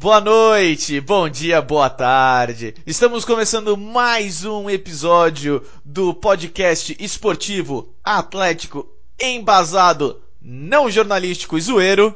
[0.00, 2.72] Boa noite, bom dia, boa tarde.
[2.86, 8.88] Estamos começando mais um episódio do podcast esportivo Atlético
[9.20, 12.14] embasado, não jornalístico e zoeiro.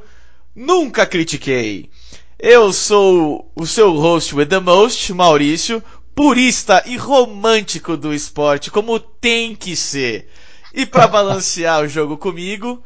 [0.55, 1.91] Nunca critiquei.
[2.39, 5.83] Eu sou o seu host with the most, Maurício,
[6.15, 10.29] purista e romântico do esporte, como tem que ser.
[10.73, 12.81] E para balancear o jogo comigo,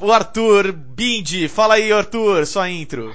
[0.00, 1.46] o Arthur Bindi.
[1.46, 3.14] Fala aí, Arthur, sua intro.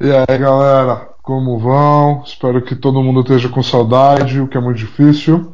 [0.00, 2.22] E aí, galera, como vão?
[2.24, 5.50] Espero que todo mundo esteja com saudade, o que é muito difícil.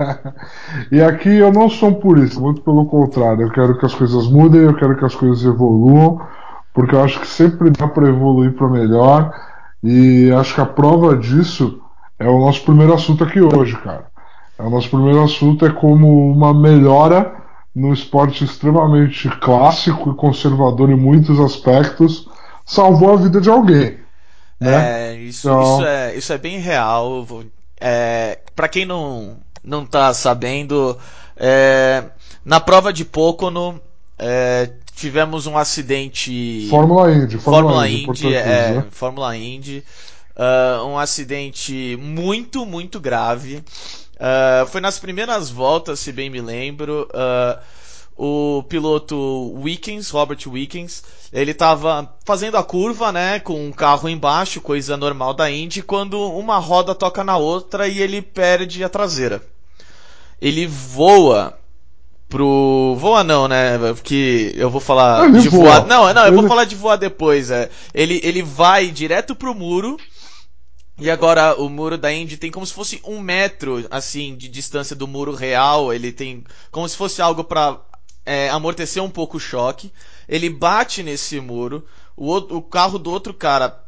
[0.92, 3.46] e aqui eu não sou um purista, muito pelo contrário.
[3.46, 6.20] Eu quero que as coisas mudem, eu quero que as coisas evoluam,
[6.74, 9.32] porque eu acho que sempre dá para evoluir para melhor.
[9.82, 11.80] E acho que a prova disso
[12.18, 14.08] é o nosso primeiro assunto aqui hoje, cara.
[14.58, 17.32] É o nosso primeiro assunto é como uma melhora
[17.74, 22.28] no esporte extremamente clássico e conservador em muitos aspectos
[22.66, 23.98] salvou a vida de alguém.
[24.60, 25.12] Né?
[25.12, 25.62] É, isso, então...
[25.62, 27.26] isso, é, isso é bem real.
[27.80, 30.98] É, para quem não, não tá sabendo,
[31.36, 32.04] é,
[32.44, 33.80] na prova de Pocono
[34.18, 36.66] é, tivemos um acidente.
[36.68, 38.86] Fórmula Indy, Fórmula, Fórmula Indy, Indy é, né?
[38.90, 39.84] Fórmula Indy.
[40.36, 43.56] Uh, um acidente muito, muito grave.
[44.16, 47.08] Uh, foi nas primeiras voltas, se bem me lembro.
[47.10, 47.58] Uh,
[48.16, 54.60] o piloto Wickens, Robert Wickens, ele estava fazendo a curva, né, com um carro embaixo,
[54.60, 59.42] coisa normal da Indy, quando uma roda toca na outra e ele perde a traseira.
[60.40, 61.58] Ele voa
[62.28, 63.78] pro voa não, né?
[63.94, 65.64] Porque eu vou falar ele de voa.
[65.64, 65.86] voar.
[65.86, 66.36] Não, não, eu ele...
[66.36, 67.70] vou falar de voar depois, é.
[67.94, 69.96] Ele ele vai direto pro muro.
[70.98, 74.96] E agora o muro da Indy tem como se fosse um metro assim de distância
[74.96, 75.92] do muro real.
[75.92, 77.78] Ele tem como se fosse algo para
[78.26, 79.92] é, amortecer um pouco o choque.
[80.28, 83.84] Ele bate nesse muro, o, o carro do outro cara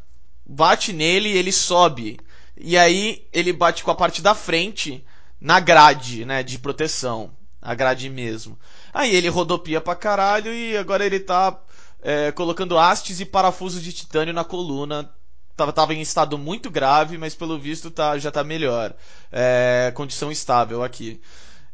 [0.46, 2.18] bate nele e ele sobe.
[2.56, 5.04] E aí ele bate com a parte da frente
[5.40, 7.30] na grade, né, de proteção.
[7.60, 8.56] A grade mesmo.
[8.94, 11.60] Aí ele rodopia pra caralho e agora ele tá
[12.00, 15.10] é, colocando hastes e parafusos de titânio na coluna.
[15.56, 18.94] Tava, tava em estado muito grave, mas pelo visto tá, já tá melhor.
[19.32, 21.20] É, condição estável aqui.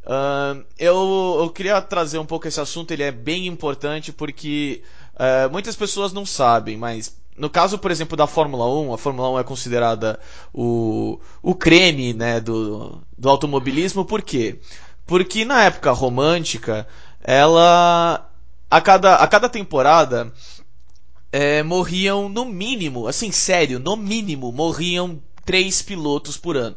[0.04, 4.82] Uh, eu, eu queria trazer um pouco esse assunto, ele é bem importante porque
[5.14, 9.30] uh, muitas pessoas não sabem, mas no caso, por exemplo, da Fórmula 1, a Fórmula
[9.30, 10.20] 1 é considerada
[10.52, 14.60] o, o creme né, do, do automobilismo, por quê?
[15.06, 16.86] Porque na época romântica,
[17.22, 18.30] ela.
[18.70, 20.32] A cada, a cada temporada
[21.30, 26.76] é, morriam no mínimo, assim, sério, no mínimo, morriam três pilotos por ano.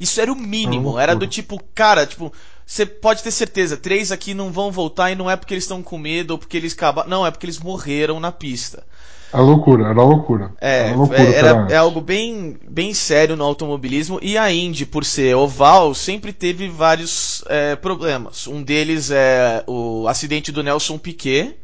[0.00, 0.98] Isso era o mínimo.
[0.98, 2.32] Era do tipo, cara, tipo,
[2.68, 5.82] você pode ter certeza, três aqui não vão voltar e não é porque eles estão
[5.82, 7.08] com medo ou porque eles acabaram.
[7.08, 8.84] Não, é porque eles morreram na pista.
[9.32, 10.52] É loucura, era loucura.
[10.60, 15.02] É, era loucura era, é algo bem, bem sério no automobilismo e a Indy, por
[15.06, 18.46] ser oval, sempre teve vários é, problemas.
[18.46, 21.56] Um deles é o acidente do Nelson Piquet,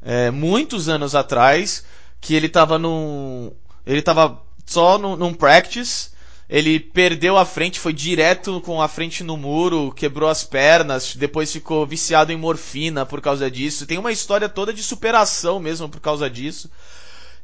[0.00, 1.84] é, muitos anos atrás,
[2.20, 3.50] que ele estava num.
[3.84, 6.11] Ele estava só num, num practice
[6.52, 11.50] ele perdeu a frente, foi direto com a frente no muro, quebrou as pernas, depois
[11.50, 13.86] ficou viciado em morfina por causa disso.
[13.86, 16.70] Tem uma história toda de superação mesmo por causa disso.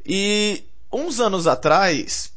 [0.04, 2.34] E uns anos atrás,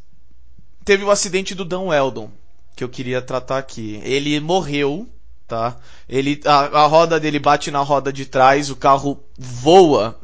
[0.85, 2.31] teve o acidente do Dan Weldon,
[2.73, 3.99] que eu queria tratar aqui.
[4.05, 5.09] Ele morreu,
[5.49, 5.75] tá?
[6.07, 10.17] Ele, a, a roda dele bate na roda de trás, o carro voa,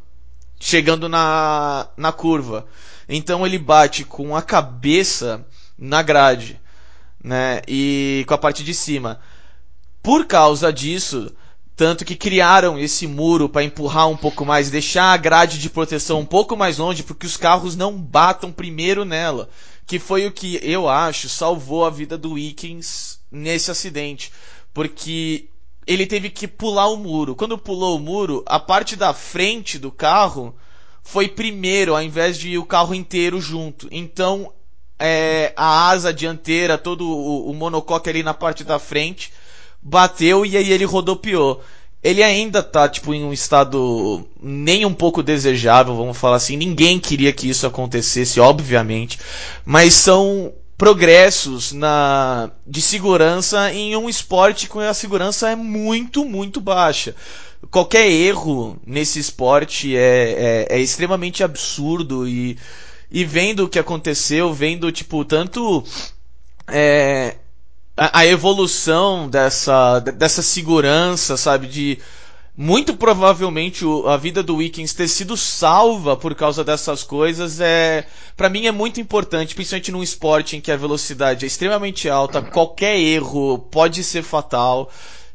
[0.58, 2.66] chegando na, na curva.
[3.10, 5.46] Então ele bate com a cabeça
[5.78, 6.60] na grade,
[7.24, 7.62] né?
[7.68, 9.20] E com a parte de cima.
[10.02, 11.32] Por causa disso,
[11.76, 16.20] tanto que criaram esse muro para empurrar um pouco mais, deixar a grade de proteção
[16.20, 19.50] um pouco mais longe, porque os carros não batam primeiro nela.
[19.86, 24.32] Que foi o que eu acho salvou a vida do Wickens nesse acidente.
[24.74, 25.50] Porque
[25.86, 27.36] ele teve que pular o muro.
[27.36, 30.56] Quando pulou o muro, a parte da frente do carro
[31.04, 33.88] foi primeiro, ao invés de ir o carro inteiro junto.
[33.92, 34.52] Então
[35.00, 39.32] é, a asa dianteira, todo o, o monocoque ali na parte da frente,
[39.82, 41.62] bateu e aí ele rodopiou.
[42.04, 46.56] Ele ainda tá, tipo, em um estado nem um pouco desejável, vamos falar assim.
[46.56, 49.20] Ninguém queria que isso acontecesse, obviamente.
[49.66, 56.62] Mas são progressos na de segurança em um esporte com a segurança é muito, muito
[56.62, 57.16] baixa.
[57.72, 62.58] Qualquer erro nesse esporte é, é, é extremamente absurdo e
[63.10, 65.84] e vendo o que aconteceu, vendo, tipo, tanto
[66.68, 67.36] é,
[67.96, 72.00] a, a, evolução dessa, dessa segurança, sabe, de
[72.56, 78.08] muito provavelmente o, a vida do Wiggins ter sido salva por causa dessas coisas é,
[78.36, 82.42] para mim é muito importante, principalmente num esporte em que a velocidade é extremamente alta,
[82.42, 84.92] qualquer erro pode ser fatal.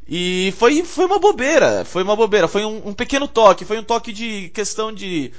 [0.06, 3.84] E foi, foi uma bobeira, foi uma bobeira, foi um, um pequeno toque, foi um
[3.84, 5.32] toque de questão de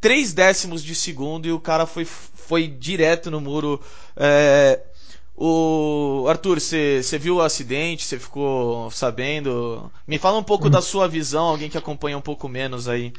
[0.00, 3.80] três décimos de segundo e o cara foi, foi direto no muro.
[4.16, 4.80] É,
[5.36, 8.04] o Arthur, você viu o acidente?
[8.04, 9.90] Você ficou sabendo?
[10.08, 13.12] Me fala um pouco da sua visão, alguém que acompanha um pouco menos aí.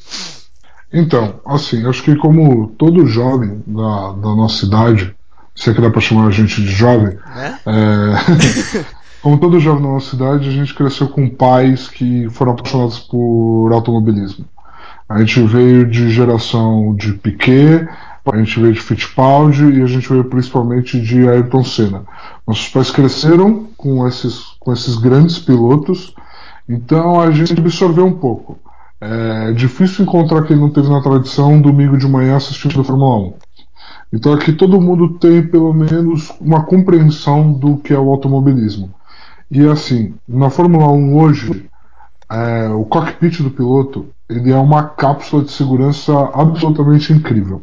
[0.91, 5.15] Então, assim, acho que como todo jovem da, da nossa idade,
[5.53, 7.59] se é que dá pra chamar a gente de jovem, né?
[7.65, 8.85] é,
[9.21, 13.71] como todo jovem da nossa idade, a gente cresceu com pais que foram apaixonados por
[13.73, 14.45] automobilismo.
[15.09, 17.87] A gente veio de geração de Piquet,
[18.25, 22.03] a gente veio de Fittipaldi e a gente veio principalmente de Ayrton Senna.
[22.45, 26.13] Nossos pais cresceram com esses, com esses grandes pilotos,
[26.67, 28.59] então a gente absorveu um pouco.
[28.99, 33.33] É difícil encontrar quem não teve na tradição domingo de manhã assistindo a Fórmula 1.
[34.11, 38.89] Então aqui todo mundo tem pelo menos uma compreensão do que é o automobilismo.
[39.49, 41.69] E assim, na Fórmula 1 hoje,
[42.29, 47.61] é, o cockpit do piloto ele é uma cápsula de segurança absolutamente incrível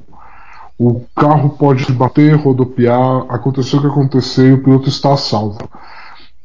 [0.79, 5.69] o carro pode bater, rodopiar, aconteceu o que aconteceu e o piloto está salvo.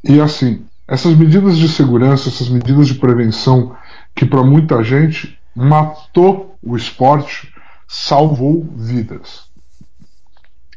[0.04, 3.76] E assim, essas medidas de segurança, essas medidas de prevenção,
[4.16, 7.54] que para muita gente matou o esporte,
[7.88, 9.50] salvou vidas.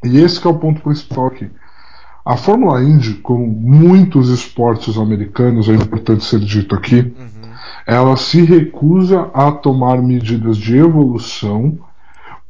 [0.03, 1.51] E esse é o ponto principal aqui.
[2.25, 7.51] A Fórmula Indy, como muitos esportes americanos, é importante ser dito aqui, uhum.
[7.87, 11.79] ela se recusa a tomar medidas de evolução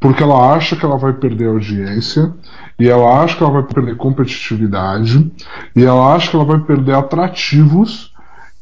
[0.02, 2.34] porque ela acha que ela vai perder audiência,
[2.76, 5.30] e ela acha que ela vai perder competitividade,
[5.76, 8.11] e ela acha que ela vai perder atrativos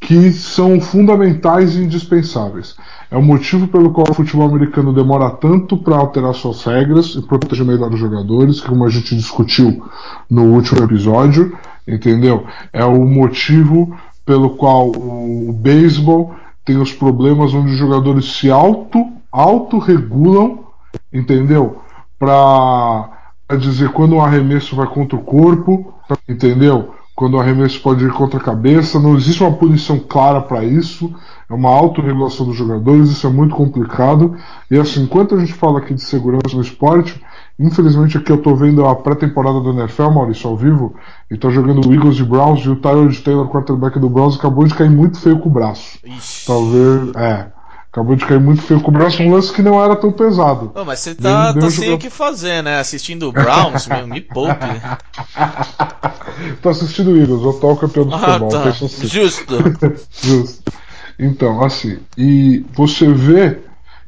[0.00, 2.74] que são fundamentais e indispensáveis.
[3.10, 7.22] É o motivo pelo qual o futebol americano demora tanto para alterar suas regras e
[7.22, 9.84] proteger melhor os jogadores, como a gente discutiu
[10.28, 11.56] no último episódio,
[11.86, 12.46] entendeu?
[12.72, 13.94] É o motivo
[14.24, 20.70] pelo qual o, beisebol tem os problemas onde os jogadores se auto autorregulam
[21.12, 21.82] entendeu?
[22.18, 23.10] Para
[23.58, 25.94] dizer quando o arremesso vai contra o corpo,
[26.28, 26.94] entendeu?
[27.20, 31.14] Quando o arremesso pode ir contra a cabeça, não existe uma punição clara para isso,
[31.50, 34.38] é uma autorregulação dos jogadores, isso é muito complicado.
[34.70, 37.22] E assim, enquanto a gente fala aqui de segurança no esporte,
[37.58, 40.94] infelizmente aqui eu estou vendo a pré-temporada do NFL, Maurício, ao vivo,
[41.30, 44.64] e tá jogando o Eagles e Browns, e o Tyler Taylor, quarterback do Browns, acabou
[44.64, 45.98] de cair muito feio com o braço.
[46.02, 46.46] Ixi.
[46.46, 47.48] Talvez, é.
[47.92, 50.70] Acabou de cair muito feio com o braço, um lance que não era tão pesado.
[50.72, 52.78] Não, mas você tá, tá sem o que fazer, né?
[52.78, 54.54] Assistindo o Browns, meu, me poupe.
[56.62, 58.48] tá assistindo o Eagles, o atual campeão do ah, futebol.
[58.48, 58.68] Tá.
[58.68, 59.06] Assim.
[59.08, 59.56] Justo.
[60.22, 60.72] Justo.
[61.18, 63.58] Então, assim, e você vê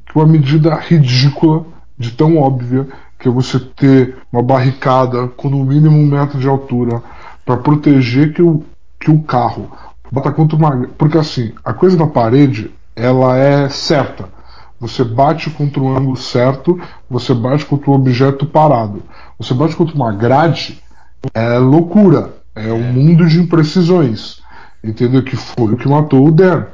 [0.06, 1.66] que uma medida ridícula,
[1.98, 2.86] de tão óbvia,
[3.18, 7.02] que é você ter uma barricada com no mínimo um metro de altura
[7.44, 8.62] para proteger que o,
[9.00, 9.76] que o carro
[10.12, 10.86] bata contra uma.
[10.96, 14.28] Porque assim, a coisa da parede ela é certa.
[14.80, 19.02] Você bate contra um ângulo certo, você bate contra um objeto parado.
[19.38, 20.82] Você bate contra uma grade,
[21.32, 22.34] é loucura.
[22.54, 24.42] É um mundo de imprecisões.
[24.82, 25.22] Entendeu?
[25.22, 26.66] Que foi o que matou o Dan.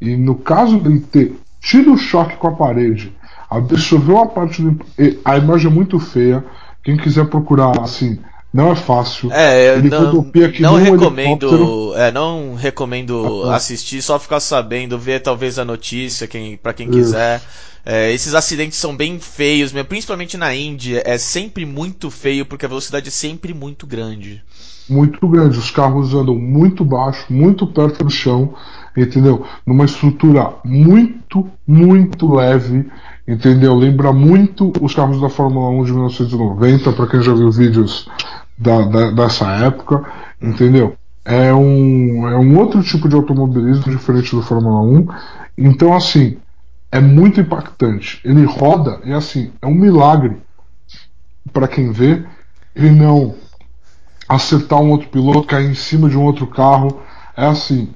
[0.00, 3.12] E no caso dele ter tido o choque com a parede,
[3.50, 4.78] absorveu a parte do.
[5.24, 6.44] A imagem é muito feia.
[6.84, 8.20] Quem quiser procurar assim,
[8.52, 9.30] não é fácil.
[9.32, 10.12] É, ele não,
[10.60, 16.56] não recomendo, é, não recomendo ah, assistir, só ficar sabendo, ver talvez a notícia, quem,
[16.56, 17.42] para quem quiser.
[17.84, 22.68] É, esses acidentes são bem feios, principalmente na Índia, é sempre muito feio porque a
[22.68, 24.42] velocidade é sempre muito grande.
[24.88, 28.54] Muito grande, os carros andam muito baixo, muito perto do chão,
[28.96, 29.44] entendeu?
[29.66, 32.86] Numa estrutura muito, muito leve,
[33.26, 33.74] entendeu?
[33.74, 38.08] Lembra muito os carros da Fórmula 1 de 1990, para quem já viu vídeos
[38.58, 40.04] da, da, dessa época,
[40.40, 40.96] entendeu?
[41.24, 45.06] É um, é um outro tipo de automobilismo diferente do Fórmula 1.
[45.58, 46.38] Então, assim,
[46.90, 48.20] é muito impactante.
[48.24, 50.38] Ele roda, e assim, é um milagre
[51.52, 52.24] para quem vê
[52.74, 53.34] ele não
[54.28, 57.00] acertar um outro piloto, cair em cima de um outro carro.
[57.36, 57.88] É assim,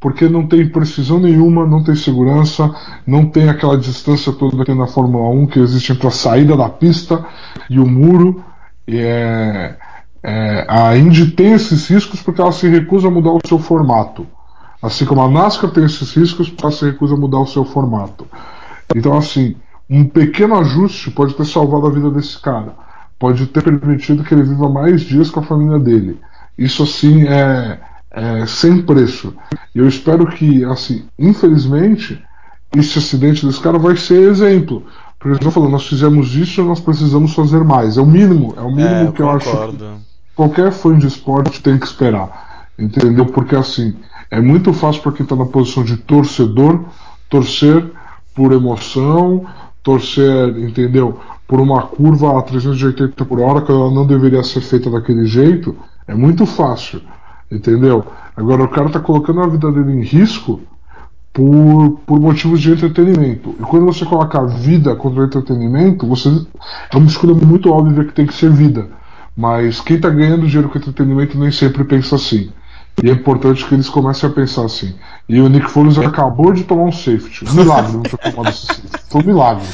[0.00, 2.74] porque não tem precisão nenhuma, não tem segurança,
[3.06, 6.68] não tem aquela distância toda aqui na Fórmula 1 que existe entre a saída da
[6.68, 7.24] pista
[7.70, 8.44] e o muro.
[8.86, 9.76] E é,
[10.26, 14.26] é, a Indy tem esses riscos porque ela se recusa a mudar o seu formato.
[14.80, 17.62] Assim como a NASCAR tem esses riscos porque ela se recusa a mudar o seu
[17.62, 18.26] formato.
[18.96, 19.54] Então, assim,
[19.88, 22.74] um pequeno ajuste pode ter salvado a vida desse cara.
[23.18, 26.18] Pode ter permitido que ele viva mais dias com a família dele.
[26.56, 29.34] Isso, assim, é, é, sem preço.
[29.74, 32.22] E eu espero que, assim, infelizmente,
[32.74, 34.84] esse acidente desse cara vai ser exemplo.
[35.18, 37.98] Porque eles vão falando, nós fizemos isso, nós precisamos fazer mais.
[37.98, 39.50] É o mínimo, é o mínimo É, que eu acho
[40.34, 42.68] qualquer fã de esporte tem que esperar.
[42.78, 43.26] Entendeu?
[43.26, 43.94] Porque assim,
[44.30, 46.84] é muito fácil para quem está na posição de torcedor
[47.28, 47.90] torcer
[48.34, 49.44] por emoção,
[49.82, 51.18] torcer, entendeu?
[51.46, 55.76] Por uma curva a 380 por hora que ela não deveria ser feita daquele jeito.
[56.06, 57.00] É muito fácil,
[57.50, 58.04] entendeu?
[58.36, 60.60] Agora o cara tá colocando a vida dele em risco
[61.32, 63.54] por, por motivos de entretenimento.
[63.58, 66.28] E quando você coloca a vida contra o entretenimento, você
[66.92, 68.88] é uma escolha muito óbvia que tem que ser vida.
[69.36, 72.52] Mas quem está ganhando dinheiro com entretenimento nem sempre pensa assim.
[73.02, 74.94] E é importante que eles comecem a pensar assim.
[75.28, 77.44] E o Nick Foles acabou de tomar um safety.
[77.50, 78.88] Um milagre não ter tomado esse safety.
[79.10, 79.66] Foi um milagre.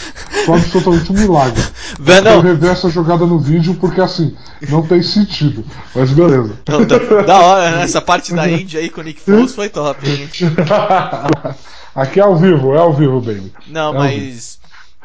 [0.47, 1.63] Foi absolutamente um milagre.
[1.99, 2.41] Eu não.
[2.41, 4.35] rever essa jogada no vídeo porque assim,
[4.71, 5.63] não tem sentido.
[5.95, 6.59] Mas beleza.
[6.67, 7.83] Não, da, da hora, né?
[7.83, 10.29] Essa parte da Índia aí com o Nick Foles foi top, hein?
[11.95, 13.53] Aqui é ao vivo, é ao vivo, baby.
[13.67, 14.61] Não, É mas.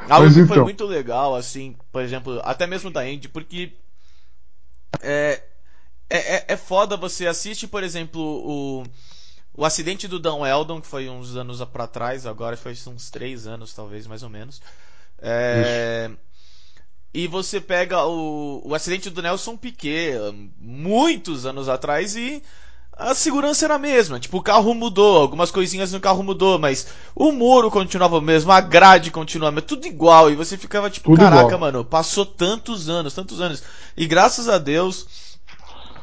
[0.07, 0.63] Algo Mas que foi então.
[0.63, 3.73] muito legal, assim, por exemplo, até mesmo da Indy, porque.
[5.01, 5.43] É,
[6.09, 8.83] é, é- é foda você assiste, por exemplo, o,
[9.55, 13.47] o acidente do Dan Weldon, que foi uns anos pra trás, agora foi uns três
[13.47, 14.61] anos, talvez, mais ou menos.
[15.19, 16.11] É,
[17.13, 20.15] e você pega o, o acidente do Nelson Piquet,
[20.57, 22.43] muitos anos atrás, e
[22.97, 24.19] a segurança era a mesma.
[24.19, 28.51] Tipo, o carro mudou, algumas coisinhas no carro mudou, mas o muro continuava o mesmo,
[28.51, 30.29] a grade continuava, tudo igual.
[30.31, 31.59] E você ficava tipo, Tudo caraca, igual.
[31.59, 33.63] mano, passou tantos anos, tantos anos.
[33.97, 35.07] E graças a Deus,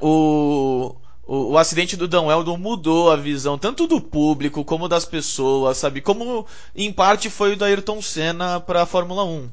[0.01, 0.95] o,
[1.27, 5.79] o, o acidente do Dan Weldon mudou a visão tanto do público como das pessoas,
[5.79, 6.01] sabe?
[6.01, 9.49] Como em parte foi o da Ayrton Senna pra Fórmula 1.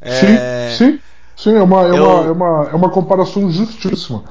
[0.00, 1.00] É, Sim, sim,
[1.36, 4.24] sim, é uma, é, Eu- uma, é, uma, é uma comparação justíssima.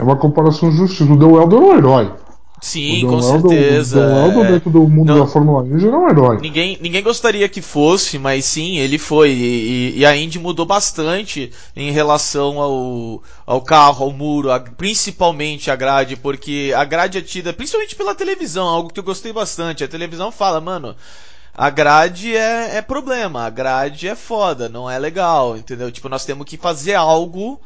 [0.00, 1.14] É uma comparação justíssima.
[1.14, 2.12] O Dan Weldon é um herói.
[2.62, 4.00] Sim, com Weldon- certeza.
[4.00, 4.52] O Weldon é.
[4.52, 5.20] dentro do mundo Não.
[5.20, 6.38] da Fórmula 1 já é um herói.
[6.42, 9.30] Ninguém, ninguém gostaria que fosse, mas sim, ele foi.
[9.30, 14.60] E, e- e a Indy mudou bastante em relação ao, ao carro, ao muro, a-
[14.60, 19.32] principalmente a grade, porque a grade é tida, principalmente pela televisão, algo que eu gostei
[19.32, 19.82] bastante.
[19.82, 20.94] A televisão fala, mano,
[21.54, 25.90] a grade é, é problema, a grade é foda, não é legal, entendeu?
[25.90, 27.58] Tipo, nós temos que fazer algo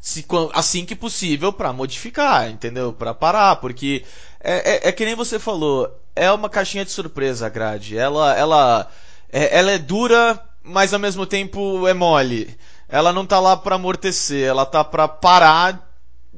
[0.00, 2.92] se- assim que possível pra modificar, entendeu?
[2.92, 4.04] Pra parar, porque
[4.40, 7.96] é, é, é que nem você falou, é uma caixinha de surpresa a grade.
[7.96, 8.90] Ela, ela,
[9.32, 12.56] é, ela é dura, mas ao mesmo tempo é mole.
[12.88, 15.89] Ela não tá lá pra amortecer, ela tá pra parar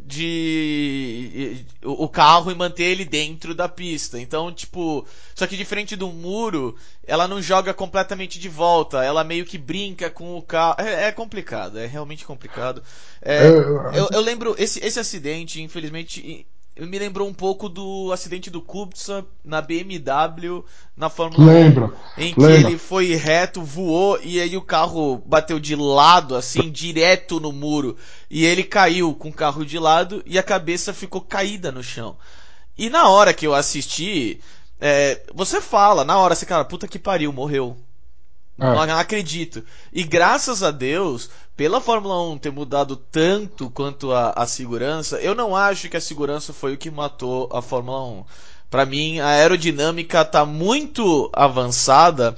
[0.05, 4.21] de o carro e manter ele dentro da pista.
[4.21, 9.45] Então, tipo, só que diferente do muro, ela não joga completamente de volta, ela meio
[9.45, 10.77] que brinca com o carro.
[10.79, 12.83] É, é complicado, é realmente complicado.
[13.21, 16.47] É, É, eu, eu lembro esse, esse acidente, infelizmente,
[16.79, 20.65] me lembrou um pouco do acidente do Kubica na BMW
[20.97, 21.47] na Fórmula 1.
[21.47, 21.93] Lembra?
[22.17, 22.71] Em que Lembra.
[22.71, 27.97] ele foi reto, voou e aí o carro bateu de lado, assim, direto no muro.
[28.31, 32.17] E ele caiu com o carro de lado e a cabeça ficou caída no chão.
[32.77, 34.41] E na hora que eu assisti,
[34.81, 37.77] é, você fala, na hora, você, cara, puta que pariu, morreu.
[38.63, 39.65] Não, não acredito.
[39.93, 45.35] E graças a Deus, pela Fórmula 1 ter mudado tanto quanto a, a segurança, eu
[45.35, 48.25] não acho que a segurança foi o que matou a Fórmula 1.
[48.71, 52.35] Pra mim, a aerodinâmica tá muito avançada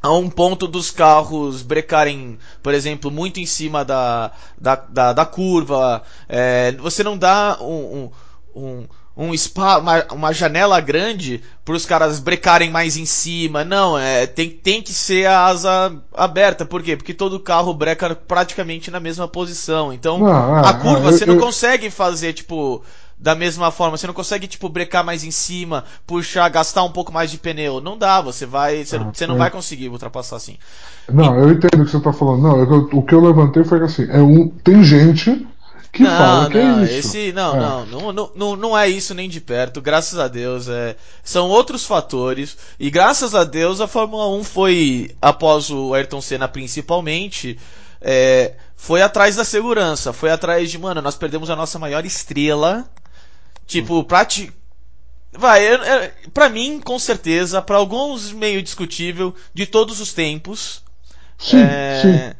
[0.00, 5.26] a um ponto dos carros brecarem, por exemplo, muito em cima da, da, da, da
[5.26, 6.02] curva.
[6.28, 8.10] É, você não dá um,
[8.54, 8.86] um, um,
[9.16, 13.64] um spa, uma, uma janela grande para os caras brecarem mais em cima.
[13.64, 16.66] Não, é, tem, tem que ser a asa aberta.
[16.66, 16.96] Por quê?
[16.96, 19.92] Porque todo carro breca praticamente na mesma posição.
[19.92, 22.82] Então, Não, a curva é, você não eu- consegue fazer, tipo,
[23.18, 23.96] da mesma forma.
[23.96, 27.80] Você não consegue, tipo, brecar mais em cima, puxar, gastar um pouco mais de pneu.
[27.80, 28.84] Não dá, você vai.
[28.84, 29.38] Você, Ah, você não é.
[29.38, 30.58] vai conseguir ultrapassar assim.
[31.08, 32.42] Não, eu entendo o que você tá falando.
[32.42, 35.46] Não, eu- o que eu levantei foi que assim, é um, tem gente
[35.92, 37.08] que não, fala que não, é isso.
[37.16, 37.32] esse.
[37.32, 37.60] Não, É.
[37.60, 40.68] não, não, não, não, é isso nem de perto, graças a Deus.
[40.68, 42.56] É, são outros fatores.
[42.78, 47.58] E graças a Deus a Fórmula 1 foi, após o Ayrton Senna principalmente,
[48.00, 50.12] é, foi atrás da segurança.
[50.12, 52.88] Foi atrás de, mano, nós perdemos a nossa maior estrela.
[53.66, 54.52] Tipo, ti-
[55.38, 60.82] Vai, eu- eu- pra mim, com certeza, pra alguns meio discutível, de todos os tempos.
[61.38, 62.36] Sim, é, sim.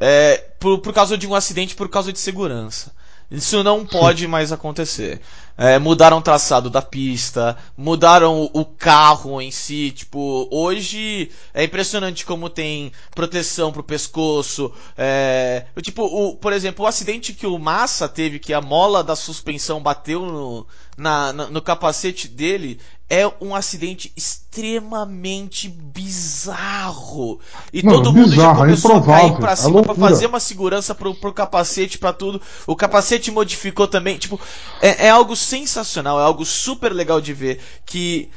[0.00, 2.92] É, por, por causa de um acidente, por causa de segurança.
[3.30, 5.20] Isso não pode mais acontecer.
[5.56, 9.90] É, mudaram o traçado da pista, mudaram o, carro em si.
[9.90, 14.72] Tipo, hoje é impressionante como tem proteção pro pescoço.
[14.96, 19.16] É, tipo, o, por exemplo, o acidente que o Massa teve, que a mola da
[19.16, 27.40] suspensão bateu no, na, na, no capacete dele é um acidente extremamente bizarro.
[27.72, 30.08] E Não, todo mundo bizarro, já é começou a cair pra é cima pra loucura.
[30.10, 32.40] fazer uma segurança pro, pro capacete, pra tudo.
[32.66, 34.18] O capacete modificou também.
[34.18, 34.40] Tipo,
[34.80, 37.60] é, é algo sensacional, é algo super legal de ver.
[37.86, 38.28] Que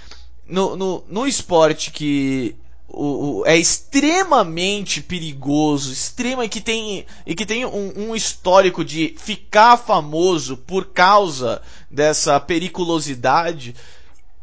[0.47, 2.55] no, no, no esporte que
[2.87, 8.83] o, o- é extremamente perigoso, extrema e que tem e que tem um, um histórico
[8.85, 13.75] de ficar famoso por causa dessa periculosidade.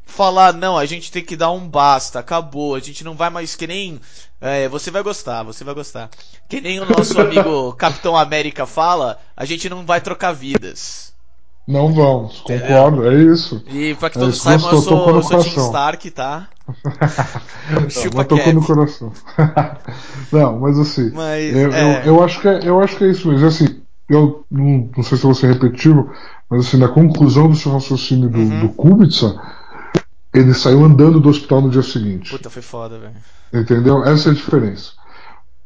[0.08, 3.54] Falar, não, a gente tem que dar um basta, acabou, a gente não vai mais
[3.54, 4.00] que nem.
[4.40, 6.10] é, você vai gostar, você vai gostar.
[6.48, 11.12] Que nem o nosso amigo Capitão América fala, a gente não vai trocar vidas.
[11.66, 13.62] Não vamos, concordo, é isso.
[13.66, 15.50] E pra que É, todos isso saibam, eu sou, eu sou Tim.
[15.56, 16.48] Stark, tá?
[17.88, 19.12] Chupa tocou no coração.
[20.32, 21.82] não, mas assim, Mas, eu, é.
[21.82, 23.46] eu, eu acho que é, eu acho que é isso mesmo.
[23.46, 26.10] Assim, eu não, não sei se eu vou ser repetitivo,
[26.50, 28.60] mas assim, na conclusão do seu raciocínio do, Uhum.
[28.60, 29.34] do Kubica,
[30.32, 32.30] ele saiu andando do hospital no dia seguinte.
[32.30, 33.14] Puta, foi foda, velho.
[33.52, 34.04] Entendeu?
[34.04, 34.92] Essa é a diferença.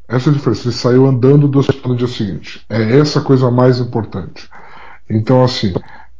[0.07, 0.67] Essa é a diferença.
[0.67, 2.65] Ele saiu andando do hospital no dia seguinte.
[2.69, 4.49] É essa a coisa mais importante.
[5.09, 5.73] Então, assim,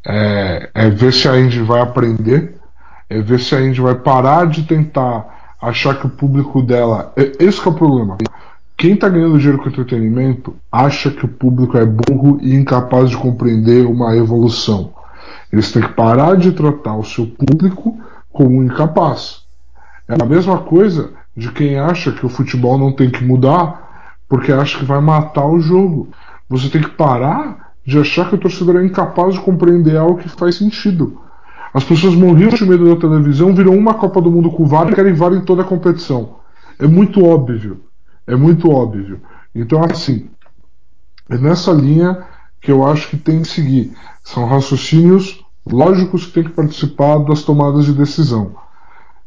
[0.05, 2.55] é, é ver se a Indy vai aprender,
[3.09, 7.13] é ver se a Indy vai parar de tentar achar que o público dela.
[7.15, 8.17] é- Esse que é o problema.
[8.75, 13.15] Quem está ganhando dinheiro com entretenimento acha que o público é burro e incapaz de
[13.15, 14.93] compreender uma evolução.
[15.51, 17.97] Eles têm que parar de tratar o seu público
[18.33, 19.43] como incapaz.
[20.07, 23.81] É a mesma coisa de quem acha que o futebol não tem que mudar
[24.27, 26.09] porque acha que vai matar o jogo.
[26.49, 30.27] Você tem que parar de achar que o torcedor é incapaz de compreender algo que
[30.27, 31.21] faz sentido.
[31.73, 34.95] As pessoas morriam de medo da televisão, viram uma Copa do Mundo com VAR e
[34.95, 36.37] querem VAR em toda a competição.
[36.79, 37.81] É muito óbvio.
[38.25, 39.21] É muito óbvio.
[39.53, 40.29] Então, assim,
[41.29, 42.25] é nessa linha
[42.61, 43.93] que eu acho que tem que seguir.
[44.23, 48.55] São raciocínios lógicos que tem que participar das tomadas de decisão.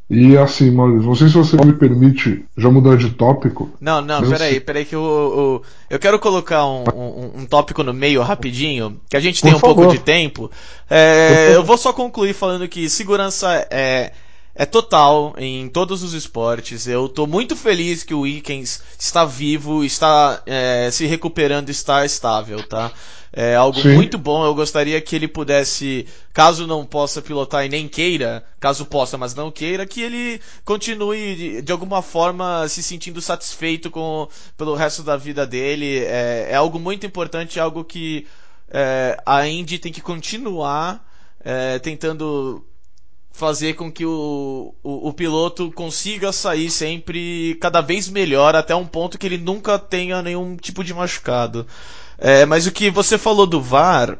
[0.08, 3.68] E assim, Maurício, não sei se você me permite já mudar de tópico.
[3.80, 7.92] Não, não, peraí, peraí que eu, eu, eu quero colocar um, um, um tópico no
[7.92, 9.96] meio rapidinho, que a gente tem Por um pouco favor.
[9.96, 10.48] de tempo.
[10.88, 14.12] É, eu vou só concluir falando que segurança é,
[14.54, 16.86] é total em todos os esportes.
[16.86, 22.62] Eu tô muito feliz que o Wickens está vivo, está é, se recuperando, está estável,
[22.62, 22.92] tá?
[23.38, 23.92] É algo Sim.
[23.92, 24.46] muito bom.
[24.46, 29.34] Eu gostaria que ele pudesse, caso não possa pilotar e nem queira, caso possa, mas
[29.34, 35.18] não queira, que ele continue de, alguma forma se sentindo satisfeito com pelo resto da
[35.18, 35.98] vida dele.
[35.98, 38.26] É, é algo muito importante, algo que
[38.70, 41.06] é, a Indy tem que continuar
[41.44, 42.64] é, tentando
[43.32, 48.86] fazer com que o, o, o piloto consiga sair sempre cada vez melhor até um
[48.86, 51.66] ponto que ele nunca tenha nenhum tipo de machucado.
[52.18, 54.18] É, mas o que você falou do VAR,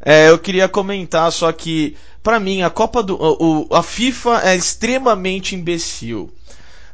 [0.00, 3.16] é, eu queria comentar só que, pra mim, a Copa do.
[3.20, 6.32] O, a FIFA é extremamente imbecil.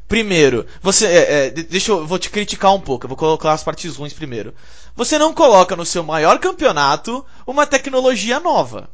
[0.06, 1.06] Primeiro, você.
[1.06, 2.06] é, é, de- deixa eu.
[2.06, 4.54] Vou te criticar um pouco, eu vou colocar as partes ruins primeiro.
[4.96, 8.88] Você não coloca no seu maior campeonato uma tecnologia nova.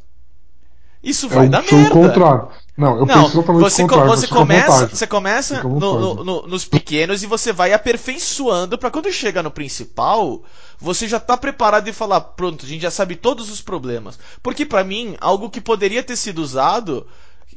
[1.02, 1.90] Isso vai é dar merda.
[1.90, 2.48] contrário.
[2.76, 4.08] Não, eu Não, penso exatamente você, contrário.
[4.10, 9.12] você começa, você começa no- no- no- nos pequenos e você vai aperfeiçoando pra quando
[9.12, 10.42] chega no principal,
[10.78, 14.18] você já tá preparado e falar, pronto, a gente já sabe todos os problemas.
[14.42, 17.06] Porque pra mim, algo que poderia ter sido usado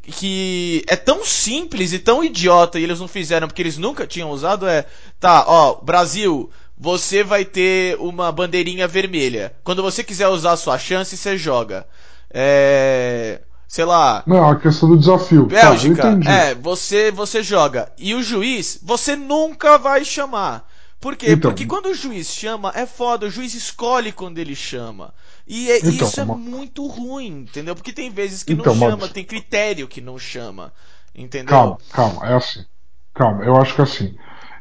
[0.03, 4.31] que é tão simples e tão idiota e eles não fizeram porque eles nunca tinham
[4.31, 4.85] usado é,
[5.19, 9.53] tá, ó, Brasil, você vai ter uma bandeirinha vermelha.
[9.63, 11.85] Quando você quiser usar a sua chance, você joga.
[12.31, 15.47] É, sei lá, Não, a questão do desafio.
[15.47, 16.29] Tá, Bélgica, entendi.
[16.29, 17.91] é, você você joga.
[17.97, 20.65] E o juiz, você nunca vai chamar.
[20.99, 21.35] Por quê?
[21.35, 21.55] Então.
[21.55, 25.13] Porque quando o juiz chama, é foda, o juiz escolhe quando ele chama.
[25.47, 27.75] E é- Então, isso é muito ruim, entendeu?
[27.75, 29.09] Porque tem vezes que Então, não chama, Maurício.
[29.09, 30.73] tem critério que não chama.
[31.15, 31.71] Entendeu?
[31.71, 32.65] Calma, calma, é assim.
[33.13, 34.15] Calma, eu acho que assim.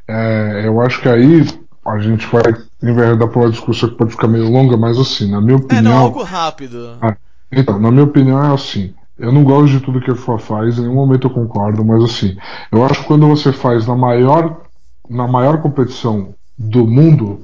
[0.08, 1.42] é, eu acho que aí
[1.86, 2.42] a gente vai
[2.82, 5.92] enveredar por uma discussão que pode ficar meio longa, mas assim, na minha É, não,
[5.92, 5.96] opinião.
[5.96, 7.00] algo rápido.
[7.00, 7.16] Ah,
[7.52, 8.94] Então, na minha opinião é assim.
[9.18, 12.04] Eu não gosto de tudo que a FIFA faz, em nenhum momento eu concordo, mas
[12.04, 12.36] assim,
[12.72, 14.65] eu acho que quando você faz na maior,
[15.08, 17.40] na maior competição do mundo,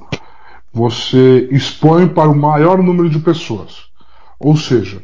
[0.71, 3.85] você expõe para o maior número de pessoas.
[4.39, 5.01] Ou seja,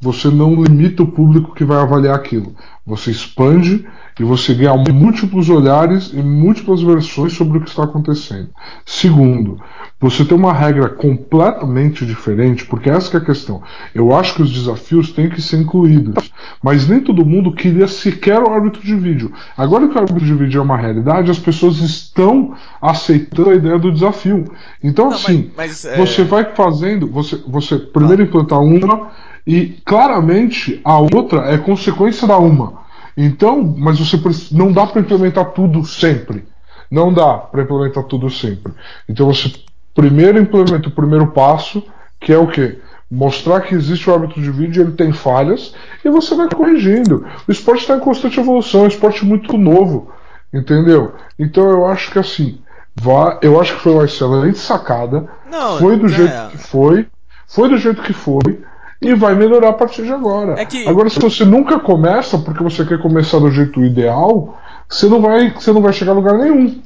[0.00, 2.54] você não limita o público que vai avaliar aquilo.
[2.88, 3.86] Você expande
[4.18, 8.48] e você ganha múltiplos olhares e múltiplas versões sobre o que está acontecendo.
[8.84, 9.60] Segundo,
[10.00, 13.62] você tem uma regra completamente diferente, porque essa que é a questão.
[13.94, 18.40] Eu acho que os desafios têm que ser incluídos, mas nem todo mundo queria sequer
[18.42, 19.30] o árbitro de vídeo.
[19.56, 23.78] Agora que o árbitro de vídeo é uma realidade, as pessoas estão aceitando a ideia
[23.78, 24.50] do desafio.
[24.82, 29.10] Então, Não, assim, mas- mas, é- você vai fazendo, você, você primeiro implantar uma,
[29.48, 32.82] E claramente a outra é consequência da uma.
[33.16, 34.20] Então, mas você
[34.52, 36.44] não dá para implementar tudo sempre.
[36.90, 38.74] Não dá para implementar tudo sempre.
[39.08, 39.50] Então você
[39.94, 41.82] primeiro implementa o primeiro passo,
[42.20, 42.78] que é o quê?
[43.10, 47.26] Mostrar que existe o árbitro de vídeo, ele tem falhas, e você vai corrigindo.
[47.48, 50.12] O esporte está em constante evolução, é um esporte muito novo,
[50.52, 51.14] entendeu?
[51.38, 52.60] Então eu acho que assim,
[52.94, 56.08] vá, eu acho que foi uma excelente sacada, Não, foi do é...
[56.10, 57.06] jeito que foi,
[57.46, 58.60] foi do jeito que foi,
[59.00, 60.60] e vai melhorar a partir de agora.
[60.60, 60.86] É que...
[60.86, 64.58] Agora, se você nunca começa porque você quer começar do jeito ideal,
[64.88, 66.82] você não vai, você não vai chegar a lugar nenhum.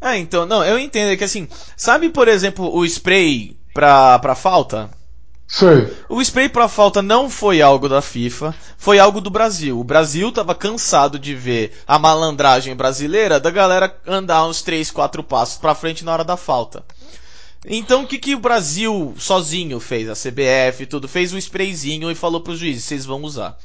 [0.00, 4.34] É, então, não, eu entendo é que assim, sabe, por exemplo, o spray pra, pra
[4.34, 4.88] falta?
[5.48, 5.90] Sei.
[6.10, 9.80] O spray pra falta não foi algo da FIFA, foi algo do Brasil.
[9.80, 15.22] O Brasil tava cansado de ver a malandragem brasileira da galera andar uns 3, 4
[15.22, 16.84] passos pra frente na hora da falta.
[17.66, 20.08] Então o que, que o Brasil sozinho fez?
[20.08, 23.58] A CBF tudo, fez um sprayzinho e falou pros juízes, vocês vão usar.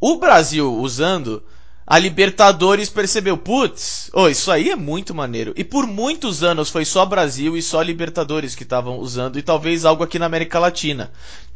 [0.00, 1.42] O Brasil usando,
[1.86, 5.52] a Libertadores percebeu, putz, oh, isso aí é muito maneiro.
[5.56, 9.84] E por muitos anos foi só Brasil e só Libertadores que estavam usando, e talvez
[9.84, 11.10] algo aqui na América Latina.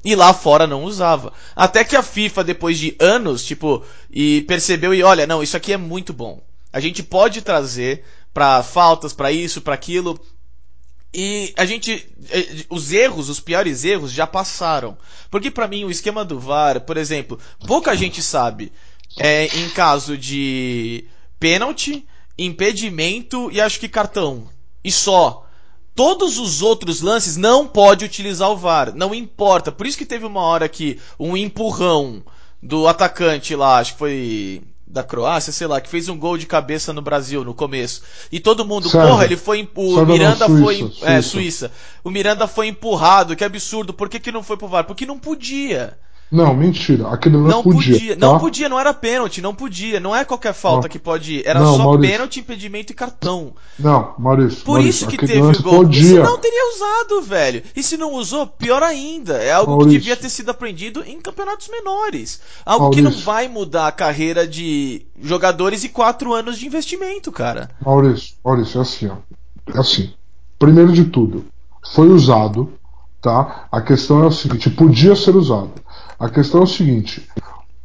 [0.05, 1.33] E lá fora não usava.
[1.55, 5.73] Até que a FIFA, depois de anos, tipo, e percebeu e olha, não, isso aqui
[5.73, 6.43] é muito bom.
[6.73, 8.03] A gente pode trazer
[8.35, 10.19] para faltas, para isso, para aquilo,
[11.15, 12.07] e a gente.
[12.31, 14.97] Eh, os erros, os piores erros já passaram.
[15.31, 18.73] Porque para mim o esquema do VAR, por exemplo, pouca gente sabe.
[19.19, 21.05] É, em caso de
[21.39, 22.07] pênalti,
[22.39, 24.49] impedimento e acho que cartão.
[24.83, 25.47] E só.
[25.95, 28.95] Todos os outros lances não pode utilizar o VAR.
[28.95, 29.71] Não importa.
[29.71, 32.23] Por isso que teve uma hora que um empurrão
[32.63, 36.45] do atacante lá, acho que foi da Croácia, sei lá, que fez um gol de
[36.45, 38.03] cabeça no Brasil no começo.
[38.31, 39.09] E todo mundo, Sérgio.
[39.09, 39.69] porra, ele foi.
[39.75, 40.77] O Sérgio Miranda Suíça, foi.
[40.77, 41.07] Suíça.
[41.07, 41.73] É, Suíça.
[42.05, 43.95] O Miranda foi empurrado, que absurdo.
[43.95, 44.85] Por que, que não foi pro VAR?
[44.85, 45.99] Porque não podia.
[46.33, 47.09] Não, mentira.
[47.09, 47.93] Aquele não, não podia.
[47.93, 48.27] podia tá?
[48.27, 50.01] Não podia, não era pênalti, não podia.
[50.01, 50.89] Não é qualquer falta não.
[50.89, 51.47] que pode ir.
[51.47, 52.11] Era não, só Maurício.
[52.11, 53.53] pênalti, impedimento e cartão.
[53.79, 54.65] Não, Maurício.
[54.65, 55.85] Por Maurício, isso que teve o gol.
[55.85, 56.23] Podia.
[56.23, 57.63] Não teria usado, velho.
[57.77, 59.35] E se não usou, pior ainda.
[59.35, 59.93] É algo Maurício.
[59.93, 62.41] que devia ter sido aprendido em campeonatos menores.
[62.65, 63.11] Algo Maurício.
[63.11, 67.69] que não vai mudar a carreira de jogadores e quatro anos de investimento, cara.
[67.85, 69.17] Maurício, Maurício, é assim, ó.
[69.75, 70.15] É assim.
[70.59, 71.45] Primeiro de tudo,
[71.93, 72.73] foi usado,
[73.21, 73.67] tá?
[73.71, 75.73] A questão é o seguinte, podia ser usado.
[76.23, 77.29] A questão é o seguinte: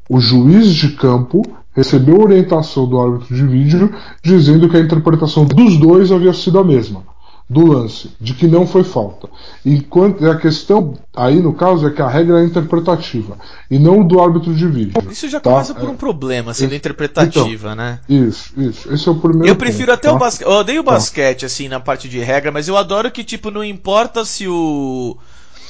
[0.08, 1.42] o juiz de campo
[1.76, 6.64] recebeu orientação do árbitro de vídeo dizendo que a interpretação dos dois havia sido a
[6.64, 7.04] mesma
[7.50, 9.30] do lance, de que não foi falta.
[9.66, 13.38] Enquanto a questão aí no caso é que a regra é interpretativa
[13.72, 14.94] e não do árbitro de vídeo.
[15.10, 15.52] Isso já tá?
[15.52, 18.00] começa por um é, problema, sendo esse, interpretativa, então, né?
[18.08, 18.94] Isso, isso.
[18.94, 19.48] Esse é o primeiro.
[19.48, 20.16] Eu prefiro ponto, até tá?
[20.16, 20.48] o basquete.
[20.48, 20.92] Eu odeio o tá.
[20.92, 25.18] basquete assim na parte de regra, mas eu adoro que tipo não importa se o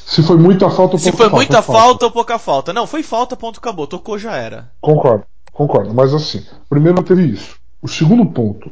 [0.08, 1.12] se foi muita falta ou pouca falta.
[1.12, 2.74] Se foi muita falta, falta ou pouca falta.
[2.74, 3.86] Não, foi falta, ponto, acabou.
[3.86, 4.72] Tocou, já era.
[4.80, 5.93] Concordo, concordo.
[5.93, 7.58] Mas assim, primeiro teve isso.
[7.82, 8.72] O segundo ponto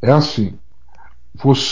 [0.00, 0.54] é assim.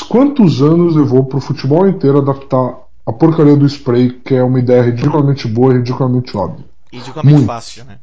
[0.09, 4.83] Quantos anos levou pro futebol inteiro adaptar a porcaria do spray, que é uma ideia
[4.83, 6.65] ridiculamente boa e ridiculamente óbvia?
[6.93, 7.99] Ridiculamente muitos, fácil, né?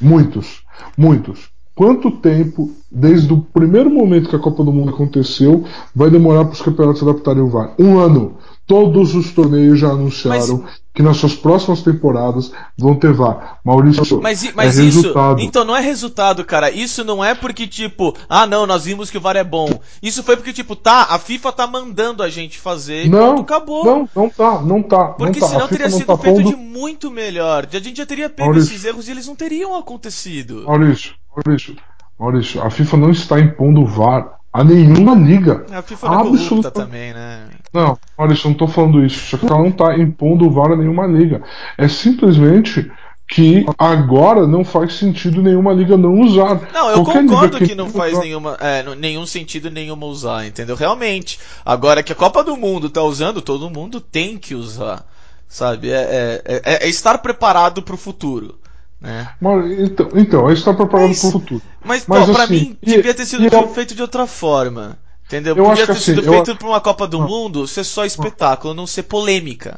[0.00, 0.62] Muitos,
[0.96, 1.50] muitos.
[1.74, 6.54] Quanto tempo, desde o primeiro momento que a Copa do Mundo aconteceu, vai demorar para
[6.54, 7.74] os campeonatos adaptarem o VAR?
[7.78, 8.38] Um ano.
[8.66, 13.60] Todos os torneios já anunciaram mas, que nas suas próximas temporadas vão ter VAR.
[13.64, 15.40] Maurício, mas, mas é isso, resultado.
[15.40, 16.68] então não é resultado, cara.
[16.68, 19.68] Isso não é porque tipo, ah não, nós vimos que o VAR é bom.
[20.02, 23.84] Isso foi porque tipo, tá, a FIFA tá mandando a gente fazer e não, acabou.
[23.84, 25.04] Não, não tá, não tá.
[25.10, 25.54] Porque não tá.
[25.54, 26.50] senão teria sido tá feito pondo...
[26.50, 27.68] de muito melhor.
[27.72, 30.64] A gente já teria pego Maurício, esses erros e eles não teriam acontecido.
[30.66, 31.76] Maurício, Maurício,
[32.18, 35.66] Maurício, a FIFA não está impondo VAR a nenhuma liga.
[35.70, 37.48] A FIFA é absoluta também, né?
[37.72, 39.30] Não, olha, eu não estou falando isso.
[39.30, 41.42] Só que ela não está impondo o VAR a nenhuma liga.
[41.76, 42.90] É simplesmente
[43.28, 46.60] que agora não faz sentido nenhuma liga não usar.
[46.72, 50.76] Não, eu Qualquer concordo que, que não faz nenhuma, é, nenhum sentido nenhuma usar, entendeu?
[50.76, 51.40] Realmente.
[51.64, 55.04] Agora que a Copa do Mundo está usando, todo mundo tem que usar.
[55.48, 55.90] Sabe?
[55.90, 58.58] É, é, é, é estar preparado para o futuro.
[59.00, 59.28] Né?
[59.40, 61.62] Mas, então, então, é estar preparado para o futuro.
[61.84, 64.98] Mas, mas pô, pra assim, mim, devia ter sido e, feito de outra forma.
[65.26, 65.56] Entendeu?
[65.56, 66.56] Eu Podia ter assim, sido feito eu...
[66.56, 69.76] para uma Copa do não, Mundo ser só espetáculo, não ser polêmica.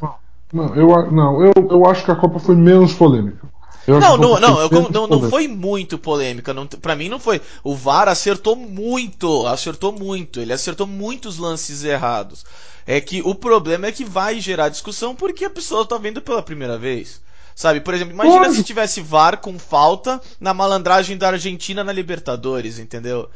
[0.53, 3.47] Não, eu, não eu, eu acho que a Copa foi menos polêmica.
[3.87, 6.53] não, não, não, eu, não, não foi muito polêmica.
[6.53, 7.41] Não, para mim não foi.
[7.63, 10.39] O VAR acertou muito, acertou muito.
[10.39, 12.45] Ele acertou muitos lances errados.
[12.85, 16.43] É que o problema é que vai gerar discussão porque a pessoa tá vendo pela
[16.43, 17.21] primeira vez.
[17.55, 22.79] Sabe, por exemplo, imagina se tivesse VAR com falta na malandragem da Argentina na Libertadores,
[22.79, 23.29] entendeu?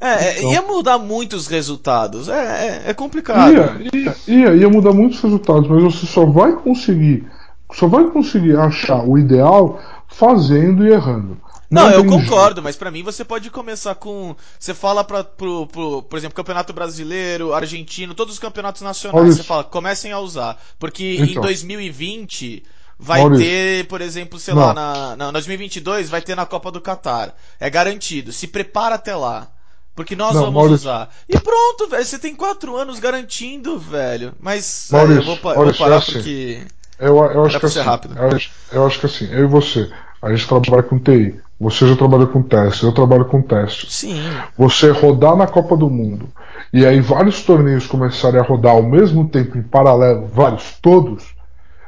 [0.00, 2.28] É, é, então, ia mudar muitos resultados.
[2.28, 3.52] É, é, é complicado.
[3.52, 7.26] Ia, ia, ia, ia, mudar muitos resultados, mas você só vai conseguir
[7.72, 11.40] só vai conseguir achar o ideal fazendo e errando.
[11.68, 14.36] Não, eu concordo, mas para mim você pode começar com.
[14.58, 19.36] Você fala para pro, pro, por exemplo, Campeonato Brasileiro, Argentino, todos os campeonatos nacionais.
[19.36, 20.56] Você fala, comecem a usar.
[20.78, 21.26] Porque então.
[21.26, 22.62] em 2020
[22.96, 23.44] vai Maurício.
[23.44, 24.62] ter, por exemplo, sei Não.
[24.62, 27.34] lá, na, na 2022 vai ter na Copa do Catar.
[27.58, 28.30] É garantido.
[28.30, 29.48] Se prepara até lá.
[29.96, 30.74] Porque nós Não, vamos Maurício.
[30.74, 31.08] usar.
[31.26, 32.04] E pronto, velho.
[32.04, 34.34] Você tem quatro anos garantindo, velho.
[34.38, 36.60] Mas Maurício, é, eu vou, Maurício, vou parar assim, porque.
[36.98, 38.38] Eu, eu acho que assim, eu,
[38.72, 41.40] eu acho que assim, eu e você, a gente trabalha com TI.
[41.58, 43.94] Você já trabalha com testes, eu trabalho com testes.
[43.94, 44.22] Sim.
[44.58, 46.28] Você rodar na Copa do Mundo
[46.70, 51.34] e aí vários torneios começarem a rodar ao mesmo tempo, em paralelo, vários, todos.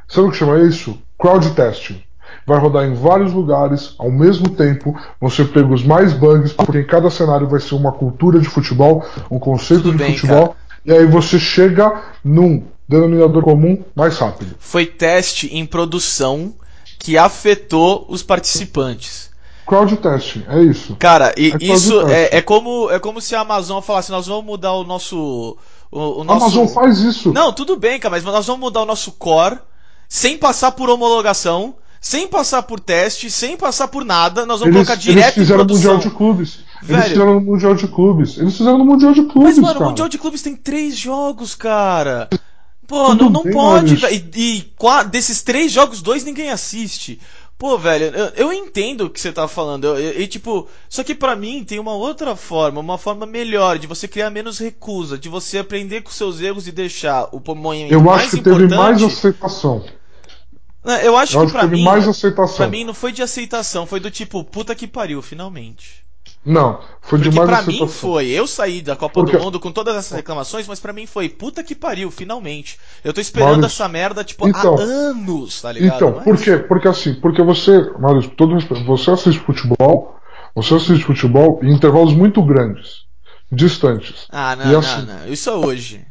[0.07, 0.99] Sabe o que chama isso?
[1.19, 2.01] Crowd testing.
[2.49, 4.99] Vai rodar em vários lugares ao mesmo tempo.
[5.21, 9.05] Você pega os mais bugs, porque em cada cenário vai ser uma cultura de futebol,
[9.29, 10.47] um conceito Tudo de bem, futebol.
[10.47, 10.57] Cara.
[10.83, 14.55] E aí você chega num denominador comum mais rápido.
[14.57, 16.55] Foi teste em produção
[16.97, 19.29] que afetou os participantes.
[19.67, 20.95] Crowd testing, é isso.
[20.95, 24.43] Cara, e é isso é, é, como, é como se a Amazon falasse, nós vamos
[24.43, 25.55] mudar o nosso.
[25.91, 26.45] O, o nosso...
[26.45, 27.31] Amazon faz isso.
[27.31, 29.59] Não, tudo bem, cara, mas nós vamos mudar o nosso core
[30.07, 34.87] sem passar por homologação, sem passar por teste, sem passar por nada, nós vamos eles,
[34.87, 36.59] colocar direto eles fizeram no Mundial de Clubes.
[36.81, 38.37] Velho, eles fizeram no Mundial de Clubes.
[38.37, 39.43] Eles fizeram no Mundial de Clubes.
[39.43, 39.85] Mas, mano, cara.
[39.85, 42.29] o Mundial de Clubes tem três jogos, cara.
[42.87, 44.05] Pô, Tudo não, não bem, pode.
[44.05, 44.71] E, e,
[45.11, 47.19] desses três jogos, dois ninguém assiste.
[47.57, 49.99] Pô, velho, eu, eu, entendo o que você tá falando.
[49.99, 54.07] E, tipo, só que para mim tem uma outra forma, uma forma melhor de você
[54.07, 58.29] criar menos recusa, de você aprender com seus erros e deixar o movimento Eu acho
[58.29, 58.69] que importante...
[58.69, 59.83] teve mais aceitação.
[60.83, 61.83] Né, eu acho eu que pra que mim.
[61.83, 62.57] mais aceitação.
[62.57, 66.07] Pra mim não foi de aceitação, foi do tipo, puta que pariu, finalmente.
[66.45, 68.27] Não, foi Porque demais pra mim foi.
[68.27, 69.37] Eu saí da Copa Porque...
[69.37, 72.79] do Mundo com todas essas reclamações, mas pra mim foi puta que pariu, finalmente.
[73.03, 75.95] Eu tô esperando Maurício, essa merda, tipo, então, há anos, tá ligado?
[75.95, 76.23] Então, mas...
[76.23, 76.57] por quê?
[76.57, 80.15] Porque assim, porque você, Maurício, todo você assiste futebol,
[80.55, 83.03] você assiste futebol em intervalos muito grandes,
[83.51, 84.25] distantes.
[84.29, 85.27] Ah, não, e não, assim, não.
[85.27, 86.05] Isso é hoje.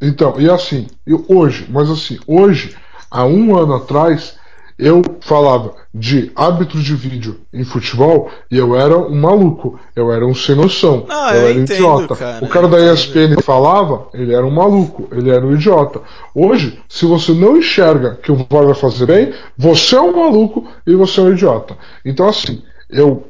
[0.00, 0.86] Então, e assim,
[1.28, 2.76] hoje, mas assim, hoje,
[3.14, 4.34] há um ano atrás,
[4.76, 10.26] eu falava de árbitro de vídeo em futebol e eu era um maluco, eu era
[10.26, 12.16] um sem noção, eu, eu era entendo, idiota.
[12.16, 16.00] Cara, o cara da ESPN falava, ele era um maluco, ele era um idiota.
[16.34, 20.66] Hoje, se você não enxerga que o VAR vai fazer bem, você é um maluco
[20.84, 21.76] e você é um idiota.
[22.04, 23.28] Então, assim, eu,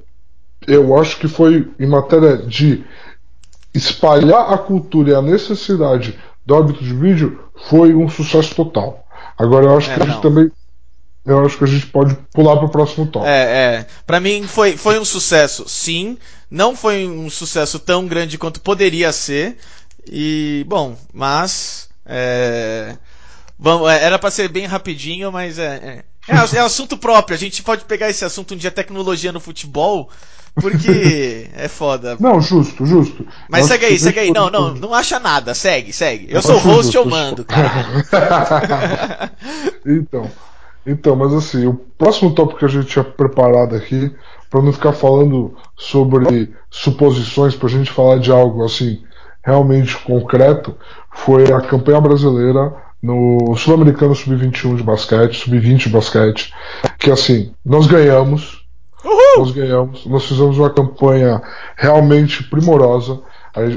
[0.66, 2.82] eu acho que foi em matéria de
[3.74, 9.03] espalhar a cultura e a necessidade do árbitro de vídeo, foi um sucesso total.
[9.38, 10.50] Agora, eu acho é, que a gente também
[11.24, 13.26] eu acho que a gente pode pular para o próximo tópico.
[13.26, 13.86] É, é.
[14.06, 16.18] Para mim foi, foi um sucesso, sim.
[16.50, 19.56] Não foi um sucesso tão grande quanto poderia ser.
[20.06, 21.88] E, bom, mas.
[22.04, 22.96] É,
[23.58, 27.34] vamos, é, era para ser bem rapidinho, mas é, é, é, é assunto próprio.
[27.34, 30.10] A gente pode pegar esse assunto um dia tecnologia no futebol.
[30.54, 32.16] Porque é foda.
[32.20, 33.26] Não, justo, justo.
[33.48, 34.30] Mas segue aí, segue aí.
[34.30, 35.52] Não, não, não acha nada.
[35.54, 36.28] Segue, segue.
[36.30, 39.32] Eu sou o host, eu mando, cara.
[39.84, 40.30] então.
[40.86, 44.14] Então, mas assim, o próximo tópico que a gente tinha preparado aqui,
[44.50, 49.02] para não ficar falando sobre suposições, para a gente falar de algo assim
[49.42, 50.76] realmente concreto,
[51.10, 56.54] foi a campanha brasileira no Sul-Americano Sub-21 de basquete, Sub-20 de basquete,
[56.98, 58.63] que assim, nós ganhamos,
[59.04, 59.38] Uhul!
[59.38, 61.42] nós ganhamos, nós fizemos uma campanha
[61.76, 63.20] realmente primorosa.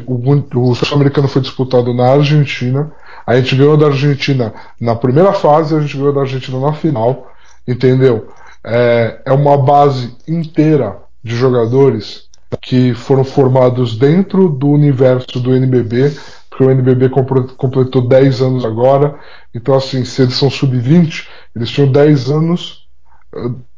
[0.08, 2.92] O, o Sul-Americano foi disputado na Argentina,
[3.26, 7.28] a gente ganhou da Argentina na primeira fase, a gente ganhou da Argentina na final,
[7.68, 8.28] entendeu?
[8.64, 12.28] É, é uma base inteira de jogadores
[12.62, 16.16] que foram formados dentro do universo do NBB,
[16.50, 17.10] porque o NBB
[17.58, 19.20] completou 10 anos agora,
[19.54, 22.87] então assim, se eles são sub-20, eles tinham 10 anos,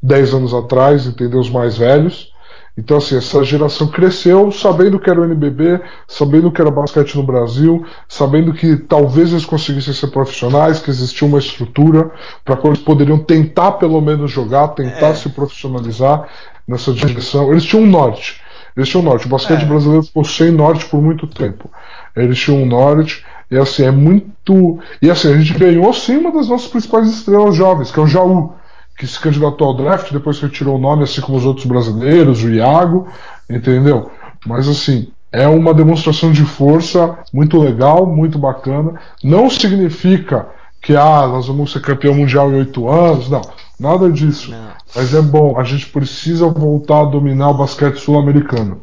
[0.02, 1.40] 10 anos atrás, entendeu?
[1.40, 2.32] Os mais velhos,
[2.80, 7.24] então, assim, essa geração cresceu sabendo que era o NBB, sabendo que era basquete no
[7.24, 12.10] Brasil, sabendo que talvez eles conseguissem ser profissionais, que existia uma estrutura
[12.46, 15.14] para que eles poderiam tentar pelo menos jogar, tentar é.
[15.14, 16.30] se profissionalizar
[16.66, 17.52] nessa direção.
[17.52, 18.40] Eles tinham um norte.
[18.78, 19.26] Eles tinham um norte.
[19.26, 19.66] O basquete é.
[19.66, 21.70] brasileiro ficou sem norte por muito tempo.
[22.16, 23.26] Eles tinham um norte.
[23.52, 24.80] E assim, é muito.
[25.02, 28.08] E assim, a gente ganhou sim uma das nossas principais estrelas jovens, que é o
[28.08, 28.54] Jaú
[29.00, 32.50] que se candidatou ao draft, depois retirou o nome, assim como os outros brasileiros, o
[32.50, 33.08] Iago,
[33.50, 34.12] entendeu?
[34.46, 39.00] Mas assim, é uma demonstração de força muito legal, muito bacana.
[39.24, 40.50] Não significa
[40.82, 43.42] que ah, nós vamos ser campeão mundial em oito anos, não,
[43.80, 44.52] nada disso.
[44.52, 44.70] Não.
[44.94, 48.82] Mas é bom, a gente precisa voltar a dominar o basquete sul-americano.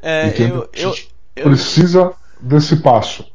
[0.00, 0.94] É, eu, eu,
[1.34, 3.26] eu, precisa desse passo.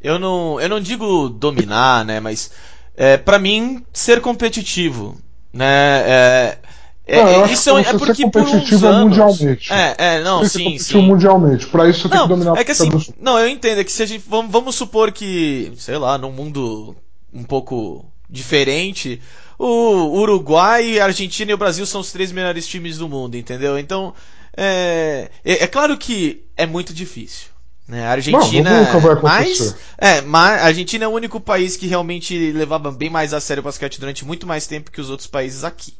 [0.00, 2.50] Eu não, eu não digo dominar, né, mas
[2.96, 5.18] é, para mim, ser competitivo,
[5.54, 6.02] né?
[6.06, 6.58] É,
[7.06, 9.72] é, não, isso é, é porque competitivo anos, mundialmente.
[9.72, 11.02] É, é, não, você sim, sim.
[11.02, 11.66] mundialmente.
[11.66, 12.88] Para isso não, tem que dominar é que assim,
[13.20, 16.32] Não, eu entendo é que se a gente vamos, vamos supor que, sei lá, num
[16.32, 16.96] mundo
[17.32, 19.20] um pouco diferente,
[19.58, 23.78] o Uruguai, a Argentina e o Brasil são os três melhores times do mundo, entendeu?
[23.78, 24.14] Então,
[24.56, 27.48] é, é, é claro que é muito difícil.
[27.86, 28.06] Né?
[28.06, 32.90] A Argentina, Bom, mais, é, mas a Argentina é o único país que realmente levava
[32.90, 35.94] bem mais a sério o basquete durante muito mais tempo que os outros países aqui.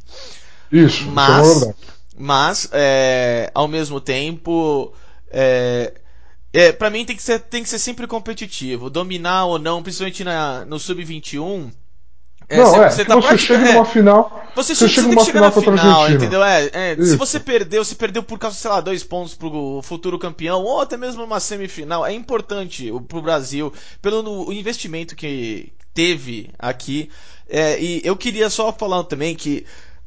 [0.72, 1.74] Isso, mas, isso é
[2.16, 4.94] mas é, ao mesmo tempo,
[5.30, 5.92] é,
[6.52, 10.24] é, para mim tem que, ser, tem que ser sempre competitivo, dominar ou não, principalmente
[10.24, 11.70] na, no sub-21
[12.48, 14.44] é, não, é, você, tá você chega numa final.
[14.54, 16.16] Você, você chega numa final, contra final, Argentina.
[16.16, 16.44] entendeu?
[16.44, 20.18] É, é se você perdeu, se perdeu por causa, sei lá, dois pontos pro futuro
[20.18, 27.10] campeão, ou até mesmo uma semifinal, é importante pro Brasil, pelo investimento que teve aqui.
[27.48, 29.66] É, e eu queria só falar também que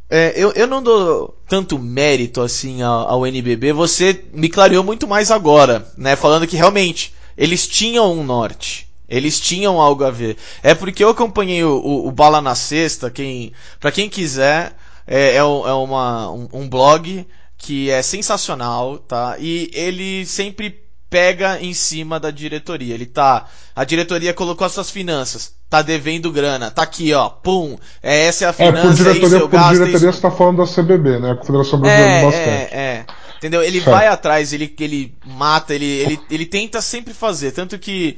[0.10, 5.06] é, eu, eu não dou tanto mérito assim ao, ao, NBB, você me clareou muito
[5.08, 6.16] mais agora, né?
[6.16, 8.87] Falando que realmente eles tinham um norte.
[9.10, 10.38] Eles tinham algo a ver.
[10.62, 15.32] É porque eu acompanhei o, o, o Bala na Sexta, quem, para quem quiser, é,
[15.32, 17.26] é, é uma, um, um, blog
[17.58, 19.38] que é sensacional, tá?
[19.40, 22.94] E ele sempre pega em cima da diretoria.
[22.94, 27.78] Ele tá, a diretoria colocou as suas finanças, tá devendo grana, tá aqui, ó, pum,
[28.04, 30.32] é, essa é a finança, é, por diretoria, é isso por gasto, diretoria você tá
[30.32, 31.32] falando da CBB, né?
[31.32, 32.74] A Confederação Brasileira é, do Basquete.
[32.74, 33.06] É, é.
[33.38, 33.64] Entendeu?
[33.64, 33.92] Ele certo.
[33.92, 37.52] vai atrás, ele, ele mata, ele, ele, ele tenta sempre fazer.
[37.52, 38.18] Tanto que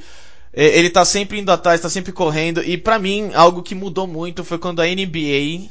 [0.52, 2.62] ele tá sempre indo atrás, tá sempre correndo.
[2.62, 5.70] E para mim, algo que mudou muito foi quando a NBA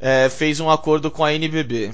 [0.00, 1.92] é, fez um acordo com a NBB.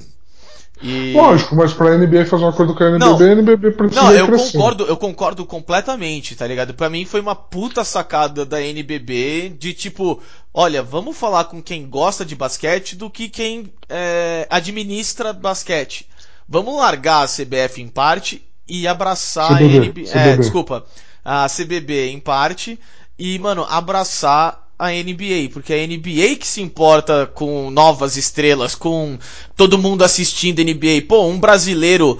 [0.81, 1.13] E...
[1.13, 4.11] Lógico, mas pra NBA fazer um acordo com a NBB, não, a NBB precisa Não,
[4.11, 6.73] eu concordo, eu concordo completamente, tá ligado?
[6.73, 10.21] Pra mim foi uma puta sacada da NBB de tipo,
[10.53, 16.07] olha, vamos falar com quem gosta de basquete do que quem é, administra basquete.
[16.47, 20.09] Vamos largar a CBF em parte e abraçar CBB, a NBB.
[20.13, 20.85] É, desculpa
[21.25, 22.79] a CBB em parte
[23.17, 28.75] e, mano, abraçar a NBA, porque é a NBA que se importa com novas estrelas,
[28.75, 29.17] com
[29.55, 31.05] todo mundo assistindo NBA.
[31.07, 32.19] Pô, um brasileiro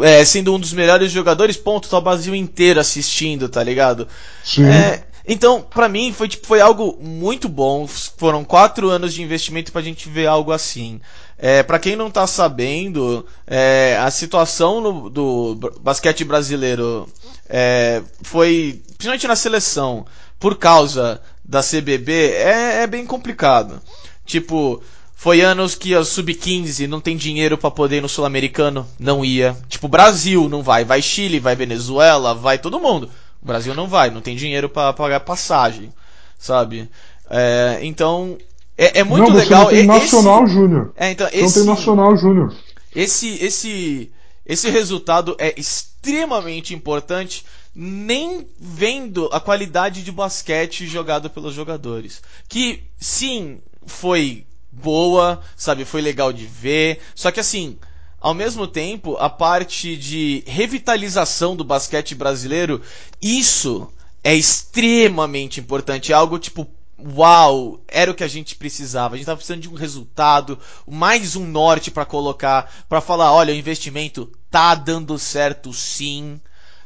[0.00, 4.08] é, sendo um dos melhores jogadores, ponto, tá o Brasil inteiro assistindo, tá ligado?
[4.42, 4.64] Sim.
[4.64, 7.86] É, então, para mim, foi, tipo, foi algo muito bom.
[7.86, 11.00] Foram quatro anos de investimento pra gente ver algo assim.
[11.36, 17.08] É, para quem não tá sabendo, é, a situação no, do basquete brasileiro
[17.48, 20.06] é, foi, principalmente na seleção,
[20.38, 23.80] por causa da CBB, é, é bem complicado.
[24.24, 24.82] Tipo,
[25.14, 29.56] foi anos que a Sub-15 não tem dinheiro para poder ir no Sul-Americano, não ia.
[29.68, 33.10] Tipo, Brasil não vai, vai Chile, vai Venezuela, vai todo mundo.
[33.42, 35.92] O Brasil não vai, não tem dinheiro para pagar passagem,
[36.38, 36.88] sabe?
[37.30, 38.38] É, então,
[38.76, 39.62] é, é muito não, legal.
[39.64, 40.92] Não tem Nacional Júnior.
[40.96, 42.54] É, então, esse, não tem Nacional Júnior.
[42.94, 44.12] Esse, esse,
[44.44, 52.22] esse resultado é extremamente importante, nem vendo a qualidade de basquete jogado pelos jogadores.
[52.48, 57.78] Que, sim, foi boa, sabe, foi legal de ver, só que assim,
[58.20, 62.80] ao mesmo tempo, a parte de revitalização do basquete brasileiro,
[63.20, 63.88] isso
[64.22, 66.66] é extremamente importante, é algo tipo
[66.98, 69.14] uau, era o que a gente precisava.
[69.14, 73.52] A gente estava precisando de um resultado, mais um norte para colocar, para falar, olha,
[73.52, 76.40] o investimento tá dando certo sim,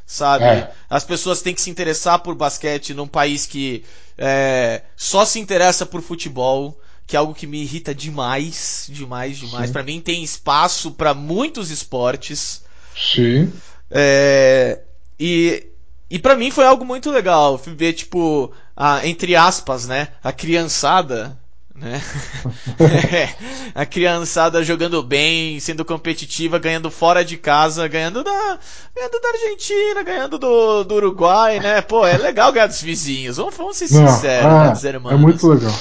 [0.05, 0.45] sabe?
[0.45, 0.71] É.
[0.89, 3.83] As pessoas têm que se interessar por basquete num país que
[4.17, 9.71] é, só se interessa por futebol, que é algo que me irrita demais, demais, demais.
[9.71, 12.63] Para mim tem espaço para muitos esportes.
[12.95, 13.51] Sim.
[13.91, 14.81] É,
[15.19, 15.69] e
[16.09, 20.07] e para mim foi algo muito legal ver, tipo, a, entre aspas, né?
[20.23, 21.37] A criançada,
[21.75, 22.01] né?
[22.79, 23.29] é,
[23.75, 28.57] a criançada jogando bem, sendo competitiva, ganhando fora de casa, ganhando da,
[28.95, 31.81] ganhando da Argentina, ganhando do, do Uruguai, né?
[31.81, 33.35] Pô, é legal ganhar dos vizinhos.
[33.35, 35.73] Vamos, vamos ser sinceros, Não, é, né, É muito legal.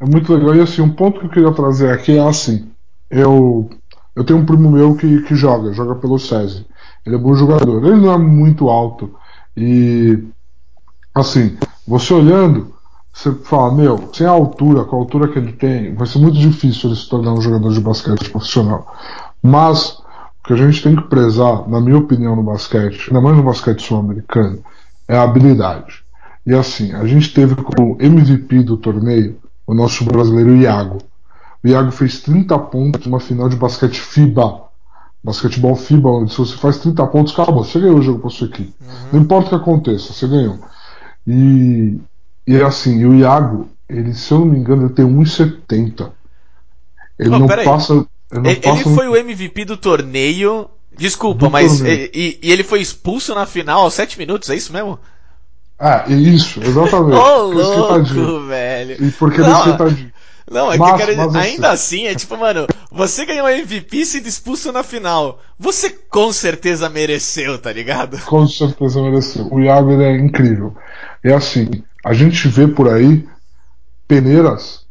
[0.00, 0.56] É muito legal.
[0.56, 2.70] E assim, um ponto que eu queria trazer aqui é assim.
[3.10, 3.68] Eu,
[4.16, 6.64] eu tenho um primo meu que, que joga, joga pelo SESI.
[7.04, 7.84] Ele é bom jogador.
[7.84, 9.14] Ele não é muito alto.
[9.54, 10.18] E
[11.14, 11.58] assim,
[11.88, 12.74] você olhando,
[13.12, 16.38] você fala, meu, sem a altura, com a altura que ele tem, vai ser muito
[16.38, 18.94] difícil ele se tornar um jogador de basquete profissional.
[19.42, 19.98] Mas
[20.40, 23.42] o que a gente tem que prezar, na minha opinião, no basquete, ainda mais no
[23.42, 24.58] basquete sul-americano,
[25.08, 26.04] é a habilidade.
[26.46, 30.98] E assim, a gente teve como MVP do torneio o nosso brasileiro Iago.
[31.64, 34.68] O Iago fez 30 pontos numa final de basquete FIBA
[35.22, 38.46] basquetebol FIBA, onde se você faz 30 pontos, acabou, você ganhou o jogo para sua
[38.46, 38.72] equipe.
[38.80, 39.08] Uhum.
[39.12, 40.58] Não importa o que aconteça, você ganhou.
[41.28, 42.00] E
[42.48, 46.10] e assim, o Iago, ele, se eu não me engano, ele tem 1,70.
[47.18, 47.92] Ele oh, não passa.
[47.92, 50.66] Ele, não ele, passa ele foi o MVP do torneio.
[50.96, 51.82] Desculpa, do mas.
[51.82, 54.98] E, e, ele foi expulso na final aos 7 minutos, é isso mesmo?
[55.78, 57.16] Ah, isso, exatamente.
[57.20, 59.04] Ô, oh, louco, velho.
[59.04, 60.12] E porque ele é esquentadinho.
[60.50, 63.50] Não, é mas, que eu quero dizer, ainda assim, é tipo, mano, você ganhou o
[63.50, 65.38] MVP e se expulso na final.
[65.58, 68.18] Você com certeza mereceu, tá ligado?
[68.24, 69.46] Com certeza mereceu.
[69.52, 70.74] O Iago é incrível.
[71.22, 71.68] É assim,
[72.04, 73.26] a gente vê por aí
[74.06, 74.86] peneiras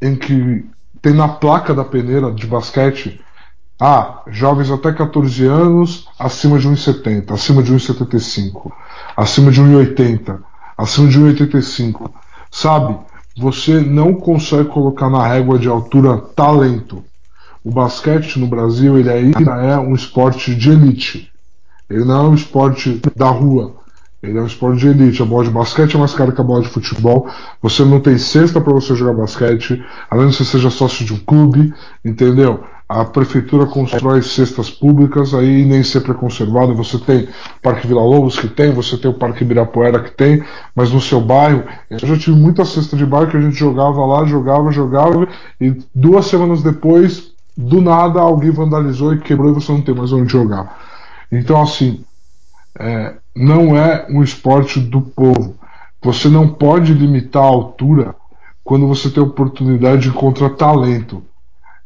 [0.00, 0.64] em que
[1.00, 3.20] tem na placa da peneira de basquete
[3.80, 8.70] ah, jovens até 14 anos acima de 1,70, acima de 1,75,
[9.16, 10.40] acima de 1,80,
[10.78, 12.10] acima de 1,85.
[12.50, 12.96] Sabe?
[13.36, 17.04] Você não consegue colocar na régua de altura talento.
[17.64, 21.32] O basquete no Brasil ele ainda é um esporte de elite.
[21.90, 23.74] Ele não é um esporte da rua.
[24.24, 25.22] Ele é um esporte de elite.
[25.22, 27.28] A bola de basquete é mais cara que a bola de futebol.
[27.60, 31.18] Você não tem cesta para você jogar basquete, além de você seja sócio de um
[31.18, 31.72] clube,
[32.04, 32.64] entendeu?
[32.88, 36.74] A prefeitura constrói cestas públicas, aí nem sempre é conservado.
[36.74, 37.28] Você tem o
[37.62, 40.42] Parque Vila Lobos que tem, você tem o Parque Ibirapuera que tem,
[40.74, 44.04] mas no seu bairro, eu já tive muita cesta de bairro que a gente jogava
[44.04, 45.26] lá, jogava, jogava,
[45.58, 50.12] e duas semanas depois, do nada, alguém vandalizou e quebrou e você não tem mais
[50.12, 50.78] onde jogar.
[51.32, 52.04] Então, assim,
[52.78, 55.56] é, não é um esporte do povo.
[56.02, 58.14] Você não pode limitar a altura
[58.62, 61.22] quando você tem a oportunidade de encontrar talento.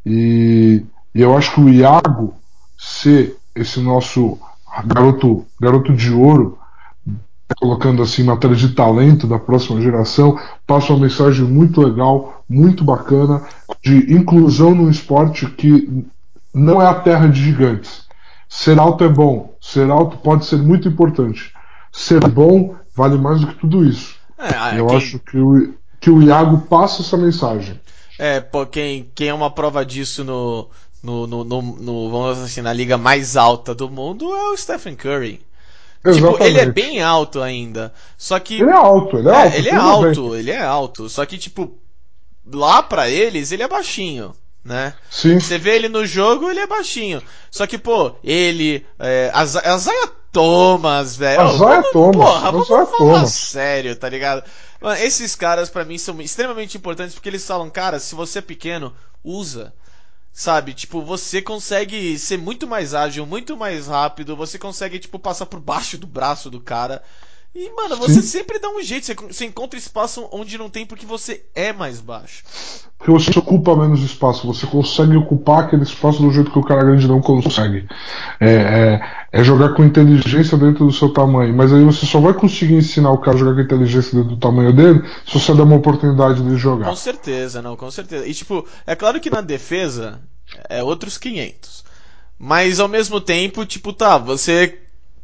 [0.05, 2.33] E, e, eu acho que o Iago
[2.77, 4.37] ser esse nosso
[4.85, 6.57] garoto, garoto de ouro,
[7.57, 13.41] colocando assim matéria de talento da próxima geração, passa uma mensagem muito legal, muito bacana,
[13.83, 16.05] de inclusão no esporte que
[16.53, 18.07] não é a terra de gigantes.
[18.49, 21.53] Ser alto é bom, ser alto pode ser muito importante.
[21.91, 24.15] Ser bom vale mais do que tudo isso.
[24.39, 24.97] É, eu quem...
[24.97, 27.79] acho que o, que o Iago passa essa mensagem.
[28.17, 30.67] É, pô, quem, quem é uma prova disso no,
[31.03, 34.95] no, no, no, no vamos assim, na liga mais alta do mundo é o Stephen
[34.95, 35.39] Curry.
[36.03, 36.33] Exatamente.
[36.33, 37.93] Tipo, ele é bem alto ainda.
[38.17, 38.61] Só que.
[38.61, 39.55] Ele é alto, ele é, é alto.
[39.57, 41.09] Ele é alto, ele é alto.
[41.09, 41.77] Só que, tipo,
[42.51, 44.33] lá pra eles, ele é baixinho
[44.69, 44.93] né?
[45.09, 45.39] Sim.
[45.39, 47.23] Você vê ele no jogo, ele é baixinho.
[47.49, 48.85] Só que, pô, ele.
[48.99, 51.41] É, a, Zaya Thomas, velho.
[51.41, 52.15] A Zaya Thomas.
[52.15, 53.33] Porra, vamos falar Thomas.
[53.33, 54.43] sério, tá ligado?
[54.79, 58.43] Mano, esses caras para mim são extremamente importantes porque eles falam, cara, se você é
[58.43, 58.93] pequeno,
[59.23, 59.73] usa.
[60.31, 65.47] Sabe, tipo, você consegue ser muito mais ágil, muito mais rápido, você consegue, tipo, passar
[65.47, 67.01] por baixo do braço do cara.
[67.53, 68.39] E, mano, você Sim.
[68.39, 71.99] sempre dá um jeito, você, você encontra espaço onde não tem porque você é mais
[71.99, 72.43] baixo.
[72.97, 76.83] Porque você ocupa menos espaço, você consegue ocupar aquele espaço do jeito que o cara
[76.83, 77.87] grande não consegue.
[78.39, 81.55] É, é, é, jogar com inteligência dentro do seu tamanho.
[81.55, 84.39] Mas aí você só vai conseguir ensinar o cara a jogar com inteligência dentro do
[84.39, 86.89] tamanho dele se você der uma oportunidade de jogar.
[86.89, 88.27] Com certeza, não, com certeza.
[88.27, 90.19] E tipo, é claro que na defesa
[90.69, 91.83] é outros 500.
[92.37, 94.77] Mas ao mesmo tempo, tipo, tá, você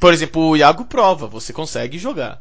[0.06, 2.40] por exemplo, o Iago prova, você consegue jogar.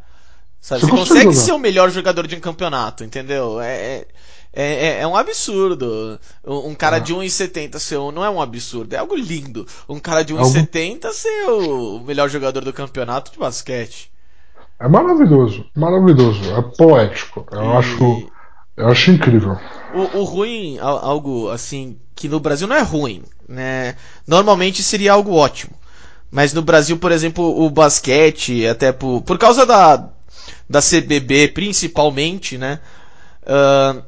[0.60, 0.82] Sabe?
[0.82, 1.36] Você, você consegue jogar.
[1.36, 3.58] ser o melhor jogador de um campeonato, entendeu?
[3.58, 4.04] É,
[4.52, 6.20] é, é, é um absurdo.
[6.44, 7.00] Um cara é.
[7.00, 9.66] de 1,70 ser um, não é um absurdo, é algo lindo.
[9.88, 11.14] Um cara de 1,70 algo...
[11.14, 14.12] ser o melhor jogador do campeonato de basquete.
[14.78, 17.46] É maravilhoso, maravilhoso, é poético.
[17.50, 17.76] Eu e...
[17.78, 18.30] acho,
[18.76, 19.56] eu acho incrível.
[19.94, 23.96] O, o ruim, algo assim, que no Brasil não é ruim, né?
[24.26, 25.74] Normalmente seria algo ótimo.
[26.35, 30.11] Mas no Brasil, por exemplo, o basquete, até por, por causa da,
[30.68, 32.80] da CBB principalmente, né?
[33.45, 34.03] Uh,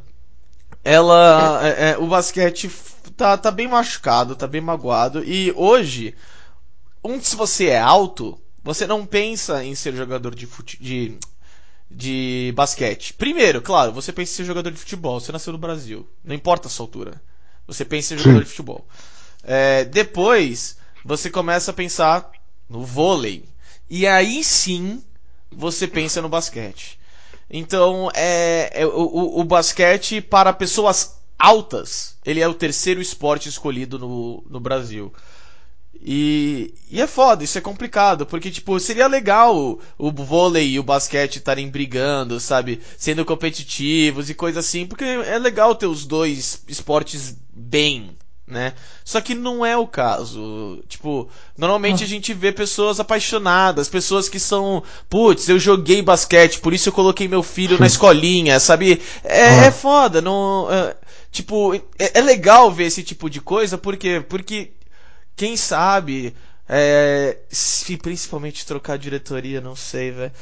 [0.83, 2.69] ela, é, é, o basquete
[3.17, 5.23] tá, tá bem machucado, tá bem magoado.
[5.23, 6.17] E hoje,
[7.05, 11.17] um, se você é alto, você não pensa em ser jogador de, fute, de,
[11.89, 13.15] de basquete.
[13.15, 15.21] Primeiro, claro, você pensa em ser jogador de futebol.
[15.21, 16.05] Você nasceu no Brasil.
[16.25, 17.23] Não importa a sua altura.
[17.69, 18.85] Você pensa em ser jogador de futebol.
[19.45, 22.33] É, depois, você começa a pensar
[22.69, 23.45] no vôlei.
[23.89, 25.01] E aí sim
[25.51, 26.99] você pensa no basquete.
[27.49, 34.01] Então, é, é o, o, basquete para pessoas altas, ele é o terceiro esporte escolhido
[34.01, 35.15] no, no Brasil.
[36.03, 40.79] E, e é foda, isso é complicado, porque, tipo, seria legal o, o vôlei e
[40.81, 42.81] o basquete estarem brigando, sabe?
[42.99, 48.16] Sendo competitivos e coisa assim, porque é legal ter os dois esportes bem,
[48.47, 48.75] né?
[49.05, 50.83] Só que não é o caso.
[50.89, 56.73] Tipo, normalmente a gente vê pessoas apaixonadas, pessoas que são, putz, eu joguei basquete, por
[56.73, 59.03] isso eu coloquei meu filho na escolinha, sabe?
[59.25, 60.69] É, é foda, não.
[60.71, 60.97] É,
[61.33, 64.71] tipo, é, é, legal ver esse tipo de coisa, porque, porque
[65.35, 66.35] quem sabe,
[66.69, 70.33] é, se principalmente trocar diretoria, não sei, velho.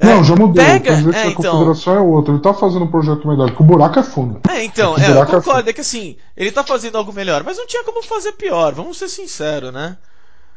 [0.00, 0.54] Não, já mudou.
[0.54, 1.52] pega- dizer é, então.
[1.52, 2.32] confederação é outra.
[2.34, 4.40] Ele tá fazendo um projeto melhor, que o buraco é fundo.
[4.48, 7.58] É, então, é, eu é concordo, é que assim, ele tá fazendo algo melhor, mas
[7.58, 9.96] não tinha como fazer pior, vamos ser sinceros, né?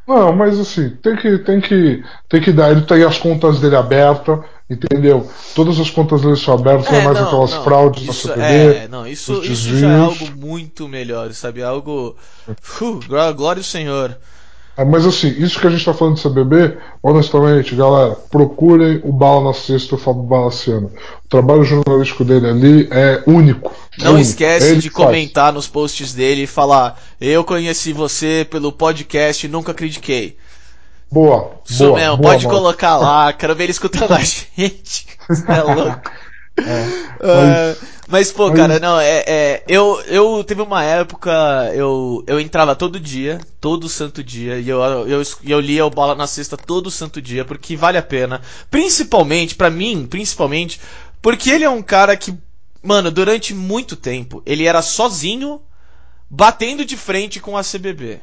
[0.06, 2.70] Não, mas assim, tem que, tem que, tem que dar.
[2.70, 4.38] Ele tem as contas dele abertas,
[4.70, 5.28] entendeu?
[5.54, 8.74] Todas as contas dele são abertas, não é mais aquelas fraudes na isso, CPD.
[8.76, 11.62] É, não, isso, isso já é algo muito melhor, sabe?
[11.62, 12.16] Algo.
[12.80, 14.16] Uh, gló- glória ao Senhor.
[14.78, 19.12] É, mas assim, isso que a gente tá falando de CBB, honestamente, galera, procurem o
[19.12, 20.92] Bala na Sexta, o Fábio Balaciano.
[21.24, 23.74] O trabalho jornalístico dele ali é único.
[23.98, 24.20] Não único.
[24.20, 24.94] esquece de faz.
[24.94, 30.36] comentar nos posts dele e falar: Eu conheci você pelo podcast e nunca critiquei.
[31.10, 31.54] Boa.
[31.68, 32.60] Isso boa, mesmo, boa, pode Mauro.
[32.60, 35.08] colocar lá, quero ver ele escutando a gente.
[35.28, 36.10] Isso é louco.
[36.66, 36.88] É,
[37.20, 37.76] É,
[38.08, 41.30] mas, pô, cara, não, é, é, eu, eu teve uma época,
[41.74, 46.14] eu, eu entrava todo dia, todo santo dia, e eu, eu, eu lia o Bola
[46.14, 48.40] na Sexta todo santo dia, porque vale a pena.
[48.70, 50.80] Principalmente, pra mim, principalmente,
[51.20, 52.34] porque ele é um cara que,
[52.82, 55.60] mano, durante muito tempo, ele era sozinho,
[56.30, 58.20] batendo de frente com a CBB.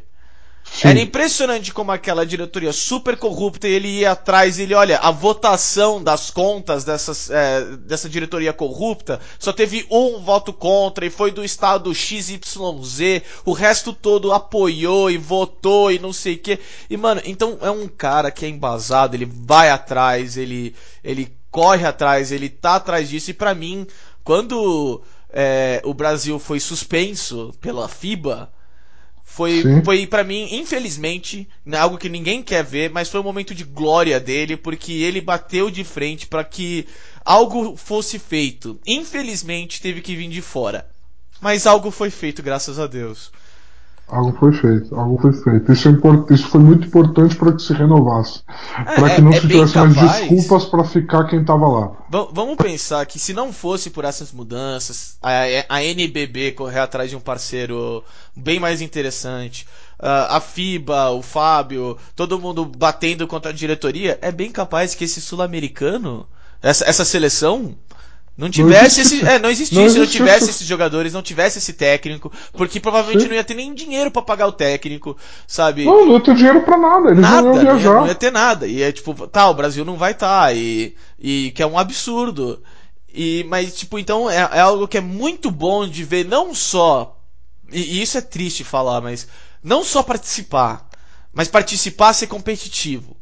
[0.71, 0.87] Sim.
[0.87, 6.29] Era impressionante como aquela diretoria super corrupta, ele ia atrás, ele, olha, a votação das
[6.29, 11.93] contas dessas, é, dessa diretoria corrupta só teve um voto contra e foi do estado
[11.93, 16.59] XYZ, o resto todo apoiou e votou e não sei o que.
[16.89, 21.85] E, mano, então é um cara que é embasado, ele vai atrás, ele, ele corre
[21.85, 23.87] atrás, ele tá atrás disso, e pra mim,
[24.23, 28.49] quando é, o Brasil foi suspenso pela FIBA,
[29.35, 29.83] foi, Sim.
[29.83, 33.65] foi para mim, infelizmente, né, algo que ninguém quer ver, mas foi um momento de
[33.65, 36.87] glória dele, porque ele bateu de frente para que
[37.25, 38.79] algo fosse feito.
[38.87, 40.87] Infelizmente, teve que vir de fora.
[41.41, 43.29] Mas algo foi feito, graças a Deus.
[44.07, 45.71] Algo foi feito, algo foi feito.
[45.71, 48.43] Isso, é import- isso foi muito importante para que se renovasse.
[48.93, 51.91] para é- que não é se tivesse mais desculpas para ficar quem tava lá.
[52.07, 57.09] Va- vamos pensar que se não fosse por essas mudanças, a, a NBB correr atrás
[57.09, 58.03] de um parceiro
[58.35, 59.65] bem mais interessante,
[59.97, 65.03] a a FIBA, o Fábio, todo mundo batendo contra a diretoria, é bem capaz que
[65.05, 66.27] esse sul-americano,
[66.61, 67.75] essa, essa seleção,
[68.37, 69.25] não tivesse existe- esse.
[69.29, 73.29] É, não existisse, não não, tivesse esses jogadores, não tivesse esse técnico, porque provavelmente Sim.
[73.29, 75.15] não ia ter nem dinheiro pra pagar o técnico,
[75.47, 75.85] sabe?
[75.85, 77.99] Não, não ia ter dinheiro para nada, eles nada, não iam não ia, viajar.
[78.01, 78.67] não ia ter nada.
[78.67, 82.61] E é tipo, tá, o Brasil não vai estar, e, e que é um absurdo.
[83.13, 87.17] E, mas, tipo, então é, é algo que é muito bom de ver, não só.
[87.71, 89.27] E, e isso é triste falar, mas.
[89.63, 90.87] Não só participar,
[91.33, 93.15] mas participar ser competitivo.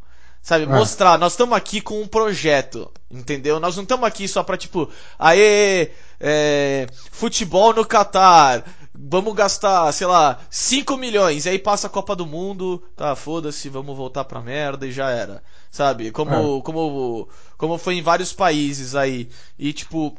[0.44, 0.68] Sabe, É.
[0.68, 3.62] mostrar, nós estamos aqui com um projeto, entendeu?
[3.62, 8.62] Nós não estamos aqui só pra, tipo, aê, é, futebol no Catar,
[8.94, 13.70] vamos gastar, sei lá, 5 milhões, e aí passa a Copa do Mundo, tá, foda-se,
[13.70, 15.41] vamos voltar pra merda e já era.
[15.72, 16.12] Sabe?
[16.12, 19.30] Como, como, como foi em vários países aí.
[19.58, 20.14] E, tipo,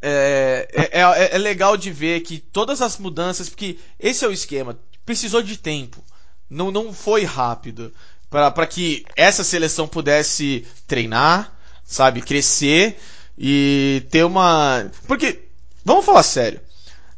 [0.00, 4.32] é, é, é- é legal de ver que todas as mudanças, porque esse é o
[4.32, 6.02] esquema, precisou de tempo,
[6.50, 7.92] não, não foi rápido,
[8.32, 11.52] para que essa seleção pudesse treinar,
[11.84, 12.96] sabe, crescer
[13.36, 14.90] e ter uma.
[15.06, 15.40] Porque,
[15.84, 16.60] vamos falar sério,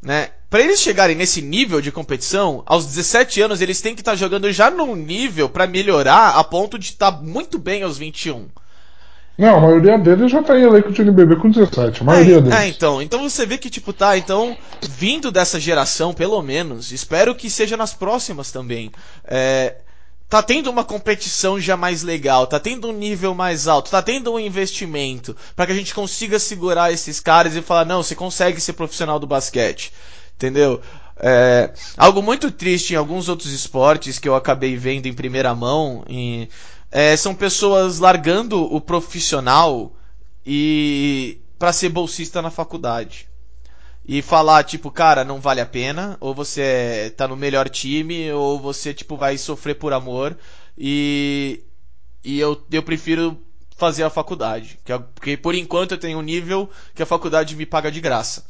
[0.02, 0.30] né?
[0.50, 4.50] Para eles chegarem nesse nível de competição, aos 17 anos eles têm que estar jogando
[4.52, 8.48] já num nível para melhorar a ponto de estar muito bem aos 21.
[9.36, 12.40] Não, a maioria deles já tá em elenco de NBB com 17, a maioria é,
[12.40, 12.58] deles.
[12.58, 13.02] é, então.
[13.02, 14.56] Então você vê que, tipo, tá, então,
[14.88, 18.92] vindo dessa geração, pelo menos, espero que seja nas próximas também.
[19.24, 19.74] É,
[20.34, 24.32] tá tendo uma competição já mais legal, tá tendo um nível mais alto, tá tendo
[24.32, 28.60] um investimento para que a gente consiga segurar esses caras e falar, não, você consegue
[28.60, 29.92] ser profissional do basquete.
[30.34, 30.80] Entendeu?
[31.20, 36.04] É, algo muito triste em alguns outros esportes que eu acabei vendo em primeira mão
[36.90, 39.92] é, são pessoas largando o profissional
[40.44, 43.28] e para ser bolsista na faculdade.
[44.06, 48.60] E falar, tipo, cara, não vale a pena, ou você tá no melhor time, ou
[48.60, 50.36] você, tipo, vai sofrer por amor,
[50.76, 51.62] e,
[52.24, 53.40] e eu, eu prefiro
[53.76, 54.78] fazer a faculdade.
[54.84, 58.00] que é- Porque por enquanto eu tenho um nível que a faculdade me paga de
[58.00, 58.44] graça.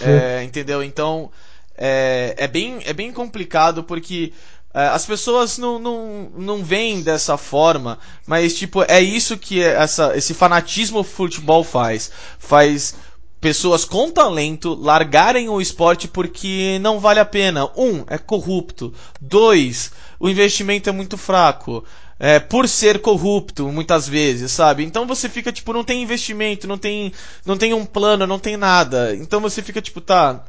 [0.00, 0.82] É, entendeu?
[0.82, 1.30] Então
[1.76, 4.32] é, é, bem, é bem complicado porque
[4.74, 10.16] é, as pessoas não, não, não veem dessa forma, mas tipo, é isso que essa,
[10.16, 12.10] esse fanatismo futebol faz.
[12.38, 12.94] Faz
[13.42, 17.68] pessoas com talento largarem o esporte porque não vale a pena.
[17.76, 18.94] Um, é corrupto.
[19.20, 19.90] Dois,
[20.20, 21.84] o investimento é muito fraco.
[22.20, 24.84] É, por ser corrupto, muitas vezes, sabe?
[24.84, 27.12] Então você fica, tipo, não tem investimento, não tem,
[27.44, 29.12] não tem um plano, não tem nada.
[29.16, 30.44] Então você fica, tipo, tá,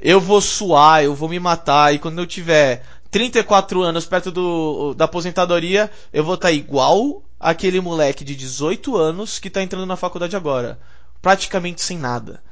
[0.00, 4.94] eu vou suar, eu vou me matar, e quando eu tiver 34 anos perto do,
[4.94, 9.96] da aposentadoria, eu vou estar igual aquele moleque de 18 anos que tá entrando na
[9.96, 10.78] faculdade agora.
[11.20, 12.42] Praticamente sem nada.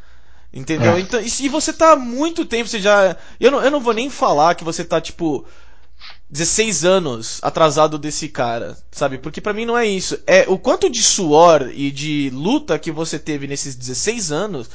[0.52, 0.96] Entendeu?
[0.96, 1.00] É.
[1.00, 3.16] Então, e se você tá há muito tempo, você já.
[3.38, 5.44] Eu não, eu não vou nem falar que você tá, tipo,
[6.30, 9.18] 16 anos atrasado desse cara, sabe?
[9.18, 10.18] Porque para mim não é isso.
[10.26, 14.70] É o quanto de suor e de luta que você teve nesses 16 anos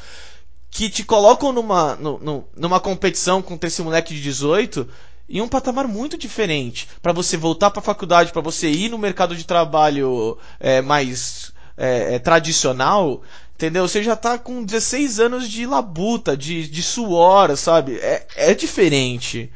[0.70, 4.88] que te colocam numa, no, numa competição contra esse moleque de 18
[5.30, 6.88] em um patamar muito diferente.
[7.02, 11.54] para você voltar para a faculdade, para você ir no mercado de trabalho é, mais
[11.78, 13.22] é, é, tradicional,
[13.64, 13.88] entendeu?
[13.88, 17.96] Você já tá com 16 anos de labuta, de, de suor, sabe?
[17.96, 19.50] É, é diferente.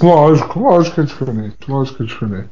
[0.00, 1.56] Lógico, lógico que é diferente.
[1.66, 2.50] Lógico que é diferente.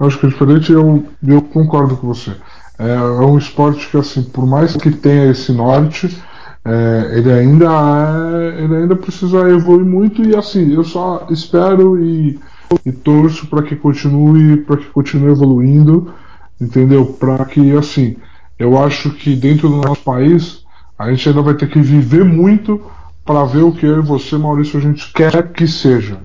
[0.00, 2.32] Lógico que é diferente eu, eu concordo com você.
[2.78, 6.20] É, é um esporte que, assim, por mais que tenha esse norte,
[6.64, 12.38] é, ele ainda é, ele ainda precisa evoluir muito e assim eu só espero e,
[12.84, 16.12] e torço para que continue para que continue evoluindo
[16.60, 18.16] entendeu para que assim
[18.58, 20.64] eu acho que dentro do nosso país
[20.98, 22.82] a gente ainda vai ter que viver muito
[23.24, 26.18] para ver o que eu e você Maurício a gente quer que seja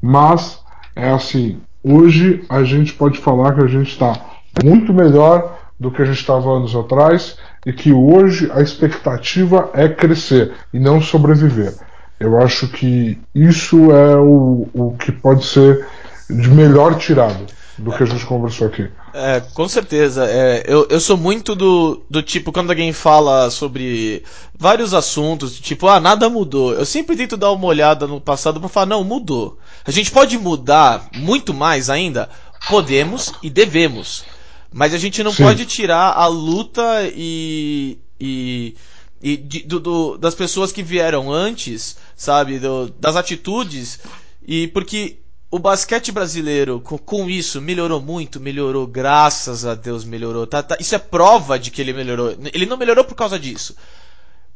[0.00, 0.60] mas
[0.94, 4.18] é assim hoje a gente pode falar que a gente está
[4.64, 9.88] muito melhor do que a gente estava anos atrás e que hoje a expectativa é
[9.88, 11.74] crescer e não sobreviver.
[12.18, 15.86] Eu acho que isso é o, o que pode ser
[16.30, 17.44] de melhor tirado
[17.78, 18.88] do que a gente conversou aqui.
[19.12, 20.26] É, com certeza.
[20.26, 24.22] É, eu, eu sou muito do, do tipo, quando alguém fala sobre
[24.58, 26.72] vários assuntos, tipo, ah, nada mudou.
[26.72, 29.58] Eu sempre tento dar uma olhada no passado para falar, não, mudou.
[29.84, 32.30] A gente pode mudar muito mais ainda?
[32.68, 34.24] Podemos e devemos.
[34.72, 35.44] Mas a gente não Sim.
[35.44, 36.82] pode tirar a luta
[37.14, 37.98] e.
[38.18, 38.74] e,
[39.22, 42.58] e de, do, do, das pessoas que vieram antes, sabe?
[42.58, 44.00] Do, das atitudes.
[44.46, 45.18] E porque
[45.56, 50.46] o basquete brasileiro, com, com, isso, melhorou muito, melhorou, graças a Deus melhorou.
[50.46, 52.36] Tá, tá, isso é prova de que ele melhorou.
[52.52, 53.74] Ele não melhorou por causa disso.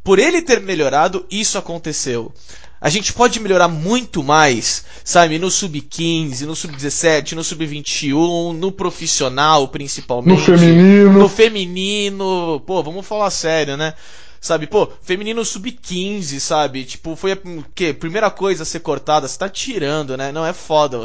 [0.04, 2.32] Por ele ter melhorado, isso aconteceu.
[2.80, 5.38] A gente pode melhorar muito mais, sabe?
[5.38, 10.50] No sub-15, no sub-17, no sub-21, no profissional, principalmente.
[10.50, 11.12] No feminino.
[11.12, 12.62] No feminino.
[12.66, 13.94] Pô, vamos falar sério, né?
[14.40, 16.84] Sabe, pô, feminino sub-15, sabe?
[16.84, 17.38] Tipo, foi a
[17.74, 19.28] que, primeira coisa a ser cortada.
[19.28, 20.32] Você tá tirando, né?
[20.32, 20.98] Não é foda.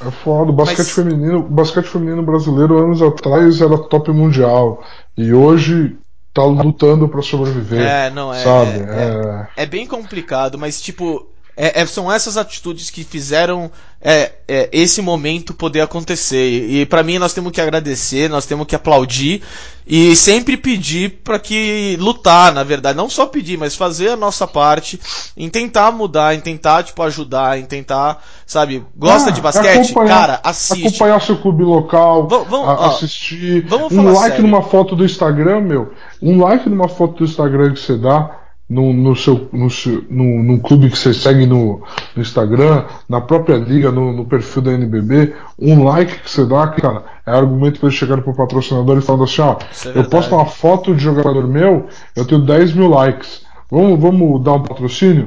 [0.00, 0.50] É foda.
[0.50, 0.90] O basquete, Mas...
[0.90, 4.82] feminino, basquete feminino brasileiro, anos atrás, era top mundial.
[5.16, 5.96] E hoje
[6.34, 7.80] tá lutando para sobreviver.
[7.80, 8.42] É, não, é.
[8.42, 8.80] Sabe?
[8.80, 11.29] É, é, é bem complicado, mas tipo.
[11.62, 16.48] É, é, são essas atitudes que fizeram é, é, esse momento poder acontecer.
[16.48, 19.42] E, e para mim nós temos que agradecer, nós temos que aplaudir
[19.86, 24.46] e sempre pedir para que lutar, na verdade, não só pedir, mas fazer a nossa
[24.46, 24.98] parte,
[25.36, 30.40] em tentar mudar, em tentar tipo ajudar, em tentar, sabe, gosta ah, de basquete, cara,
[30.42, 30.86] assiste.
[30.86, 34.42] Acompanhar seu clube local, vamos, a, ó, assistir, um like sério.
[34.44, 35.92] numa foto do Instagram, meu,
[36.22, 38.39] um like numa foto do Instagram que você dá
[38.70, 41.82] no, no seu, no, no, clube que você segue no,
[42.14, 46.68] no Instagram, na própria liga, no, no, perfil da NBB, um like que você dá,
[46.68, 49.56] cara, é argumento para eles chegarem pro patrocinador e falando assim, ó,
[49.86, 54.44] é eu posto uma foto de jogador meu, eu tenho 10 mil likes, vamos, vamos
[54.44, 55.26] dar um patrocínio?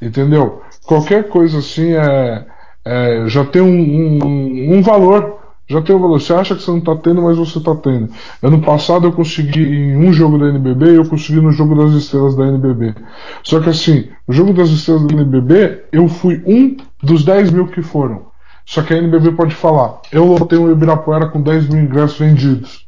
[0.00, 0.62] Entendeu?
[0.86, 2.46] Qualquer coisa assim é,
[2.84, 6.20] é já tem um, um, um valor já tem o valor.
[6.20, 8.10] Você acha que você não está tendo, mas você está tendo.
[8.42, 11.92] Ano passado eu consegui em um jogo da NBB e eu consegui no jogo das
[11.94, 12.94] estrelas da NBB.
[13.42, 17.66] Só que assim, o jogo das estrelas da NBB, eu fui um dos 10 mil
[17.68, 18.26] que foram.
[18.66, 22.86] Só que a NBB pode falar, eu lotei o Ibirapuera com 10 mil ingressos vendidos.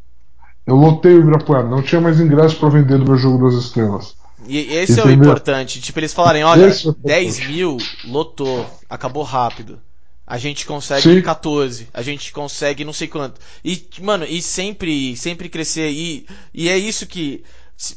[0.67, 4.17] Eu lotei o Ibirapuera, não tinha mais ingressos para vender do meu jogo das estrelas.
[4.47, 5.05] E esse Entendeu?
[5.05, 5.81] é o importante.
[5.81, 6.73] Tipo, eles falarem, olha, é
[7.05, 9.79] 10 mil lotou, acabou rápido.
[10.27, 11.23] A gente consegue Sim.
[11.23, 13.41] 14, a gente consegue não sei quanto.
[13.65, 15.91] E, mano, e sempre, sempre crescer.
[15.91, 17.45] E, e é isso que.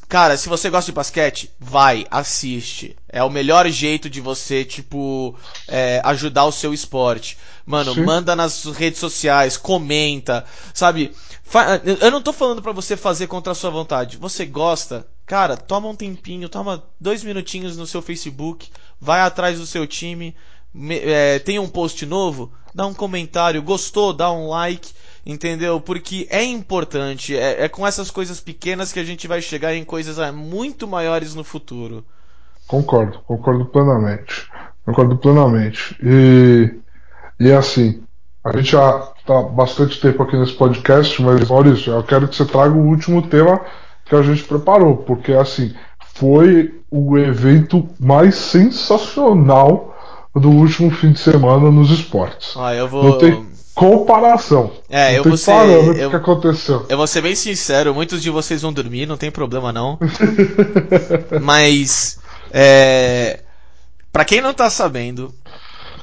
[0.09, 2.95] Cara, se você gosta de basquete, vai, assiste.
[3.07, 5.35] É o melhor jeito de você, tipo,
[5.67, 7.37] é, ajudar o seu esporte.
[7.65, 8.03] Mano, Sim.
[8.03, 11.15] manda nas redes sociais, comenta, sabe?
[12.01, 14.17] Eu não tô falando para você fazer contra a sua vontade.
[14.17, 15.07] Você gosta?
[15.25, 18.69] Cara, toma um tempinho, toma dois minutinhos no seu Facebook,
[18.99, 20.35] vai atrás do seu time,
[20.75, 24.91] é, tem um post novo, dá um comentário, gostou, dá um like,
[25.25, 25.81] entendeu?
[25.81, 29.83] Porque é importante, é, é com essas coisas pequenas que a gente vai chegar em
[29.83, 32.03] coisas é, muito maiores no futuro.
[32.67, 34.47] Concordo, concordo plenamente.
[34.85, 35.95] Concordo plenamente.
[36.03, 36.71] E,
[37.39, 38.03] e é assim,
[38.43, 42.45] a gente já está bastante tempo aqui nesse podcast, mas Maurício, eu quero que você
[42.45, 43.61] traga o último tema
[44.05, 45.73] que a gente preparou, porque assim,
[46.15, 49.88] foi o evento mais sensacional
[50.35, 52.53] do último fim de semana nos esportes.
[52.57, 53.03] Ah, eu vou.
[53.03, 54.71] Não tem comparação.
[54.89, 56.85] É, não eu tem vou ser- eu- que aconteceu.
[56.89, 59.97] Eu vou ser bem sincero, muitos de vocês vão dormir, não tem problema não.
[61.41, 62.19] Mas,
[62.51, 63.39] é,
[64.11, 65.33] pra quem não tá sabendo,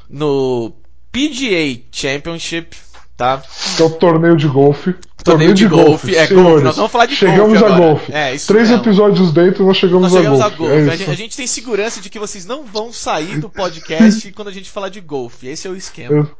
[0.08, 0.72] no
[1.12, 2.76] PGA Championship,
[3.16, 3.42] tá?
[3.76, 4.94] Que é o torneio de golfe.
[5.24, 6.62] Torneio de golfe, é, golfe, senhores.
[6.62, 7.80] nós vamos falar de chegamos golfe a agora.
[7.90, 8.12] golfe.
[8.12, 8.76] É, Três mesmo.
[8.76, 10.58] episódios dentro, nós chegamos, Nós chegamos a a golfe.
[10.74, 10.88] golfe.
[10.88, 14.30] É a, gente, a gente tem segurança de que vocês não vão sair do podcast
[14.34, 15.48] quando a gente falar de golfe.
[15.48, 16.30] Esse é o esquema.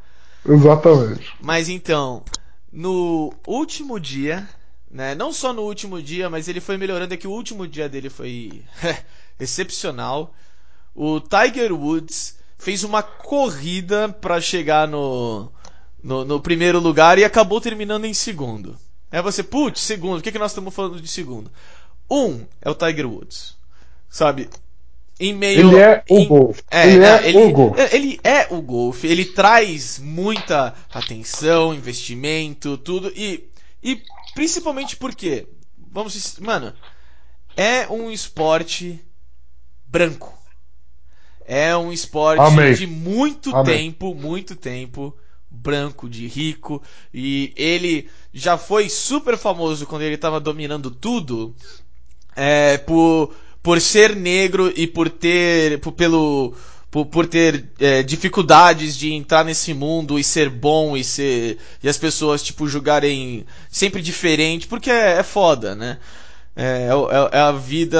[0.47, 1.33] Exatamente.
[1.41, 2.23] Mas então,
[2.71, 4.47] no último dia,
[4.89, 5.13] né?
[5.15, 8.09] Não só no último dia, mas ele foi melhorando, é que o último dia dele
[8.09, 8.61] foi
[9.37, 10.33] excepcional.
[10.95, 15.51] O Tiger Woods fez uma corrida para chegar no,
[16.07, 18.77] no, no primeiro lugar e acabou terminando em segundo.
[19.11, 21.51] Aí você, putz, segundo, o que, que nós estamos falando de segundo?
[22.09, 23.57] Um é o Tiger Woods.
[24.09, 24.49] Sabe?
[25.19, 25.67] Em meio.
[25.67, 26.63] Ele é o em- golfe.
[26.71, 27.81] é, ele é, é ele, o golfe.
[27.81, 33.49] é, ele é o golfe, ele traz muita atenção, investimento, tudo e
[33.83, 34.01] e
[34.33, 35.45] principalmente porque,
[35.91, 36.73] vamos, mano,
[37.55, 39.03] é um esporte
[39.85, 40.33] branco.
[41.45, 42.73] É um esporte Amém.
[42.73, 43.91] de muito Amém.
[43.91, 45.13] tempo, muito tempo
[45.61, 46.81] branco, de rico
[47.13, 51.55] e ele já foi super famoso quando ele tava dominando tudo
[52.35, 53.33] é, por,
[53.63, 56.53] por ser negro e por ter por, pelo
[56.89, 61.89] por, por ter é, dificuldades de entrar nesse mundo e ser bom e ser e
[61.89, 65.97] as pessoas tipo julgarem sempre diferente porque é, é foda né?
[66.55, 67.99] É, é é- é a vida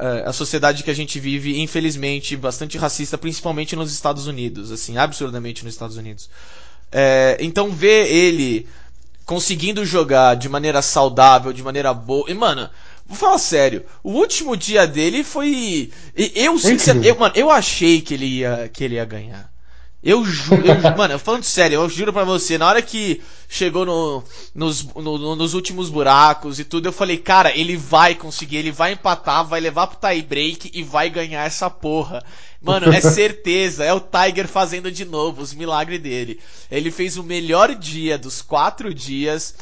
[0.00, 4.96] é a sociedade que a gente vive infelizmente bastante racista principalmente nos Estados Unidos assim
[4.98, 6.28] absurdamente nos Estados Unidos
[6.90, 8.66] É, então ver ele
[9.24, 12.30] conseguindo jogar de maneira saudável, de maneira boa.
[12.30, 12.70] E, mano,
[13.06, 15.90] vou falar sério, o último dia dele foi.
[16.14, 19.50] Eu, sinceramente, eu, mano, eu achei que ele ia, que ele ia ganhar.
[20.08, 20.62] Eu juro,
[20.96, 24.22] mano, falando sério, eu juro pra você, na hora que chegou no,
[24.54, 28.70] nos, no- no- nos últimos buracos e tudo, eu falei, cara, ele vai conseguir, ele
[28.70, 32.22] vai empatar, vai levar pro tie break e vai ganhar essa porra.
[32.62, 36.38] Mano, é certeza, é o Tiger fazendo de novo os milagres dele.
[36.70, 39.54] Ele fez o melhor dia dos quatro dias.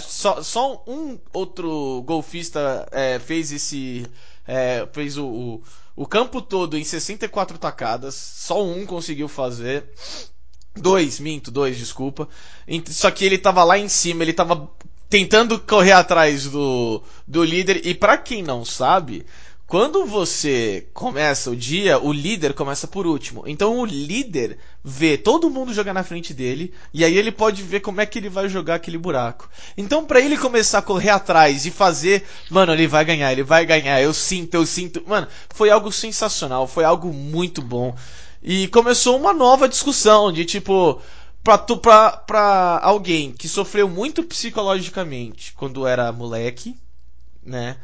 [0.00, 4.06] Só, só um outro golfista é, fez esse.
[4.46, 5.62] é, fez o, o,
[6.00, 8.14] o campo todo em 64 tacadas.
[8.14, 9.84] Só um conseguiu fazer.
[10.74, 12.26] Dois, minto, dois, desculpa.
[12.88, 14.70] Só que ele tava lá em cima, ele tava
[15.10, 17.86] tentando correr atrás do, do líder.
[17.86, 19.26] E pra quem não sabe,
[19.66, 23.44] quando você começa o dia, o líder começa por último.
[23.46, 27.80] Então o líder vê todo mundo jogar na frente dele e aí ele pode ver
[27.80, 29.48] como é que ele vai jogar aquele buraco.
[29.76, 33.66] Então pra ele começar a correr atrás e fazer, mano, ele vai ganhar, ele vai
[33.66, 34.00] ganhar.
[34.00, 35.02] Eu sinto, eu sinto.
[35.06, 37.94] Mano, foi algo sensacional, foi algo muito bom.
[38.42, 41.00] E começou uma nova discussão de tipo
[41.44, 46.76] pra, tu, pra, pra alguém que sofreu muito psicologicamente quando era moleque,
[47.44, 47.76] né?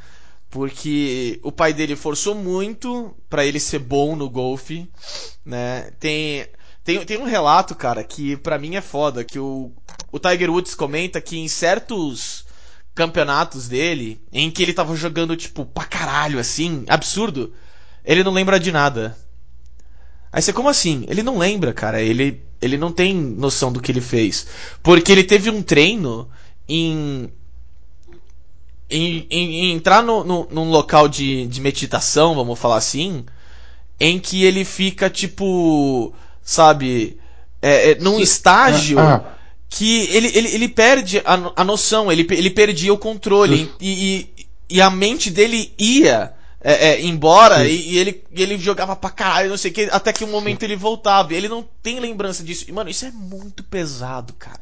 [0.49, 4.89] Porque o pai dele forçou muito pra ele ser bom no golfe,
[5.45, 5.91] né?
[5.99, 6.47] Tem,
[6.87, 9.72] tem, tem um relato, cara, que pra mim é foda, que o,
[10.12, 12.47] o Tiger Woods comenta que em certos
[12.95, 17.53] campeonatos dele, em que ele tava jogando, tipo, pra caralho, assim, absurdo,
[18.05, 19.16] ele não lembra de nada.
[20.32, 21.05] Aí você, como assim?
[21.09, 22.01] Ele não lembra, cara.
[22.03, 24.47] Ele, ele não tem noção do que ele fez.
[24.82, 26.28] Porque ele teve um treino
[26.68, 27.30] em.
[28.89, 33.24] em, em- em entrar no, no, num local de, de meditação, vamos falar assim,
[34.01, 36.14] em que ele fica, tipo.
[36.47, 37.19] Sabe.
[37.61, 39.35] É, é, num estágio Ah,
[39.69, 44.77] que ele, ele, ele perde a, a noção, ele, ele perdia o controle e, e,
[44.77, 49.51] e a mente dele ia é, é, embora e, e ele, ele jogava pra caralho,
[49.51, 51.33] não sei o que, até que um momento ele voltava.
[51.33, 52.65] E ele não tem lembrança disso.
[52.69, 54.61] E, mano, isso é muito pesado, cara.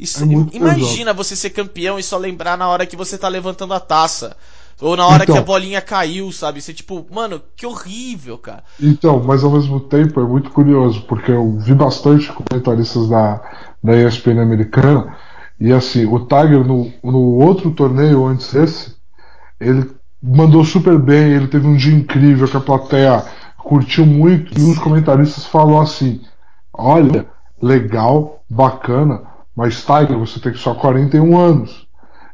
[0.00, 3.28] Isso, É muito imagina você ser campeão e só lembrar na hora que você tá
[3.28, 4.36] levantando a taça.
[4.80, 5.34] Ou na hora Então.
[5.34, 6.60] que a bolinha caiu, sabe?
[6.60, 8.62] Você tipo, mano, que horrível, cara.
[8.80, 13.40] Então, mas ao mesmo tempo é muito curioso, porque eu vi bastante comentaristas da,
[13.82, 15.16] da ESPN americana,
[15.58, 18.94] e assim, o Tiger no, no outro torneio antes desse,
[19.58, 19.90] ele
[20.22, 23.24] mandou super bem, ele teve um dia incrível, que a plateia
[23.56, 26.20] curtiu muito, e os comentaristas falaram assim,
[26.72, 27.26] olha,
[27.60, 29.22] legal, bacana,
[29.56, 31.85] mas Tiger, você tem só 41 anos.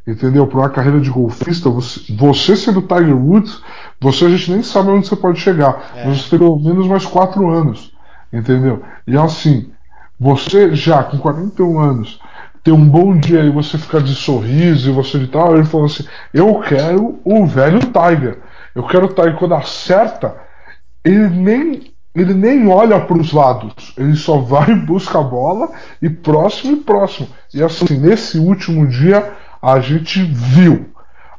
[0.07, 0.47] Entendeu?
[0.47, 3.63] Para uma carreira de golfista, você, você sendo Tiger Woods,
[4.01, 5.93] você a gente nem sabe onde você pode chegar.
[5.95, 6.07] É.
[6.07, 7.93] Mas você tem pelo menos mais 4 anos.
[8.33, 8.83] Entendeu?
[9.07, 9.71] E assim,
[10.19, 12.21] você já com 41 anos,
[12.65, 15.87] ter um bom dia e você ficar de sorriso e você de tal, ele falou
[15.87, 18.39] assim: Eu quero o velho Tiger.
[18.75, 20.35] Eu quero o Tiger quando acerta,
[21.05, 26.11] ele nem ele nem olha para os lados, ele só vai busca a bola e
[26.11, 27.29] próximo e próximo.
[27.55, 29.33] E assim, nesse último dia,
[29.63, 30.91] a gente viu.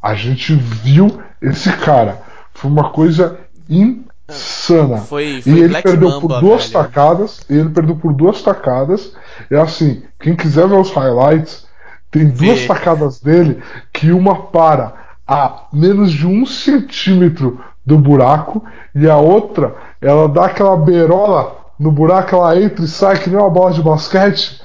[0.01, 2.21] A gente viu esse cara.
[2.53, 3.38] Foi uma coisa
[3.69, 4.97] insana.
[4.97, 6.74] Foi, foi e ele Black perdeu Mamba, por duas velho.
[6.74, 7.41] tacadas.
[7.49, 9.13] E ele perdeu por duas tacadas.
[9.51, 11.67] É assim, quem quiser ver os highlights,
[12.09, 12.67] tem duas Vê.
[12.67, 13.61] tacadas dele
[13.91, 14.93] que uma para
[15.28, 18.63] a menos de um centímetro do buraco
[18.95, 23.39] e a outra ela dá aquela beirola no buraco, ela entra e sai que nem
[23.39, 24.61] uma bola de basquete,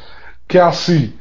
[0.46, 1.14] que é assim.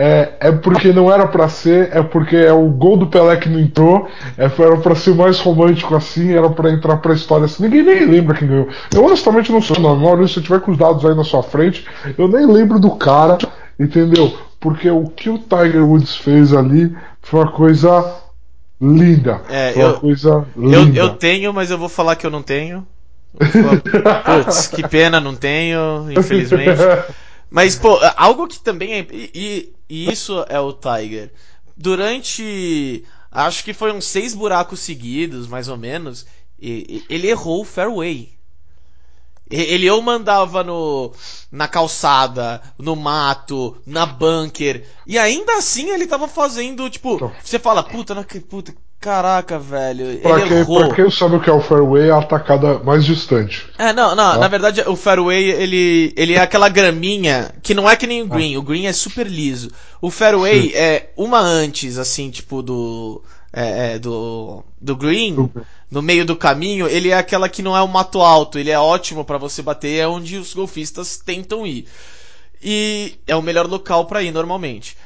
[0.00, 3.48] É, é porque não era pra ser, é porque é o gol do Pelé que
[3.48, 7.64] não entrou, é, era pra ser mais romântico assim, era pra entrar pra história assim.
[7.64, 8.68] Ninguém nem lembra quem ganhou.
[8.94, 11.24] Eu honestamente não sei o nome, Maurício, se eu tiver com os dados aí na
[11.24, 11.84] sua frente,
[12.16, 13.38] eu nem lembro do cara,
[13.76, 14.32] entendeu?
[14.60, 18.14] Porque o que o Tiger Woods fez ali foi uma coisa
[18.80, 19.40] linda.
[19.50, 20.98] É, foi uma eu- coisa Eu, linda.
[21.00, 22.86] eu tenho, mas eu vou falar que eu não tenho.
[23.34, 26.80] Putz, que pena, não tenho, infelizmente.
[27.50, 29.06] Mas, pô, algo que também é.
[29.12, 31.32] E, e- isso é o Tiger.
[31.76, 33.04] Durante.
[33.30, 36.26] Acho que foi uns seis buracos seguidos, mais ou menos.
[36.60, 38.32] e- e- ele errou o fairway.
[39.50, 41.12] E- Ele ou mandava no,
[41.50, 44.84] na calçada, no mato, na bunker.
[45.06, 50.18] E ainda assim ele tava fazendo, tipo, você fala, puta, não, puta caraca, velho.
[50.20, 50.86] Pra ele quem, errou.
[50.86, 53.66] pra quem sabe o que é o fairway, é a atacada mais distante.
[53.78, 54.38] É, não, não, Tá.
[54.38, 58.26] na verdade o fairway, ele, ele é aquela graminha que não é que nem o
[58.26, 59.70] green, o green é super liso.
[60.00, 63.22] O fairway é uma antes, assim, tipo do,
[63.52, 65.52] é, é, do, do green, Do-
[65.90, 68.78] no meio do caminho, ele é aquela que não é o mato alto, ele é
[68.78, 71.86] ótimo pra você bater, é onde os golfistas tentam ir.
[72.62, 74.96] E é o melhor local pra ir normalmente.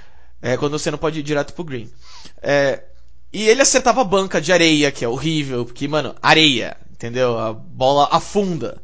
[0.40, 1.88] É quando você não pode ir direto pro green.
[2.43, 2.82] É,
[3.33, 7.39] e ele acertava a banca de areia, que é horrível, porque, mano, areia, entendeu?
[7.39, 8.80] A bola afunda.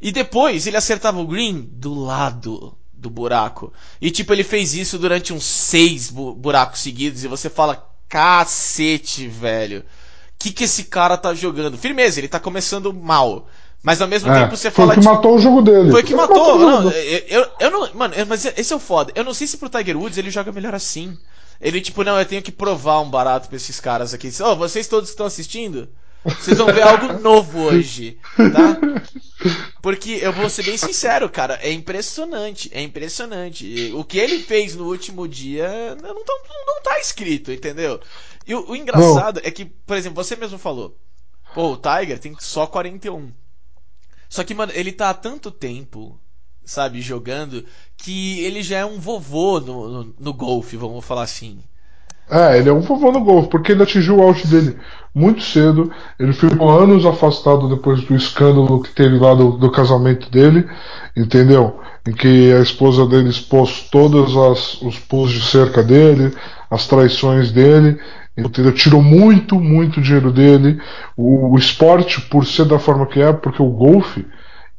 [0.00, 3.72] E depois ele acertava o green do lado do buraco.
[4.00, 9.26] E tipo, ele fez isso durante uns seis bu- buracos seguidos e você fala, cacete,
[9.28, 9.84] velho.
[10.38, 11.78] Que que esse cara tá jogando?
[11.78, 13.48] Firmeza, ele tá começando mal.
[13.82, 15.90] Mas ao mesmo É, tempo você foi fala o que tipo, matou o jogo dele.
[15.90, 16.56] foi que Foi matou.
[16.56, 17.94] o Não, eu, eu, eu não.
[17.94, 19.12] Mano, mas esse é o foda.
[19.14, 21.16] Eu não sei se pro Tiger Woods ele joga melhor assim.
[21.60, 24.30] Ele, tipo, não, eu tenho que provar um barato pra esses caras aqui.
[24.40, 25.88] Ó, vocês todos estão assistindo,
[26.24, 28.78] vocês vão ver algo novo hoje, tá?
[29.82, 33.92] Porque eu vou ser bem sincero, cara, é impressionante, é impressionante.
[33.94, 36.32] O que ele fez no último dia não tá,
[36.66, 38.00] não tá escrito, entendeu?
[38.46, 40.96] E o, o engraçado é que, por exemplo, você mesmo falou,
[41.54, 43.32] pô, o Tiger tem só 41.
[44.28, 46.20] Só que, mano, ele tá há tanto tempo,
[46.68, 47.64] sabe, jogando,
[47.96, 51.58] que ele já é um vovô no, no, no golfe, vamos falar assim.
[52.30, 54.76] É, ele é um vovô no golfe, porque ele atingiu o auge dele
[55.14, 55.90] muito cedo.
[56.20, 60.68] Ele ficou anos afastado depois do escândalo que teve lá do, do casamento dele,
[61.16, 61.80] entendeu?
[62.06, 66.34] Em que a esposa dele expôs todos as, os pus de cerca dele,
[66.70, 67.98] as traições dele,
[68.36, 68.72] entendeu?
[68.72, 70.78] Tirou muito, muito dinheiro dele.
[71.16, 74.26] O, o esporte, por ser da forma que é, porque o golfe,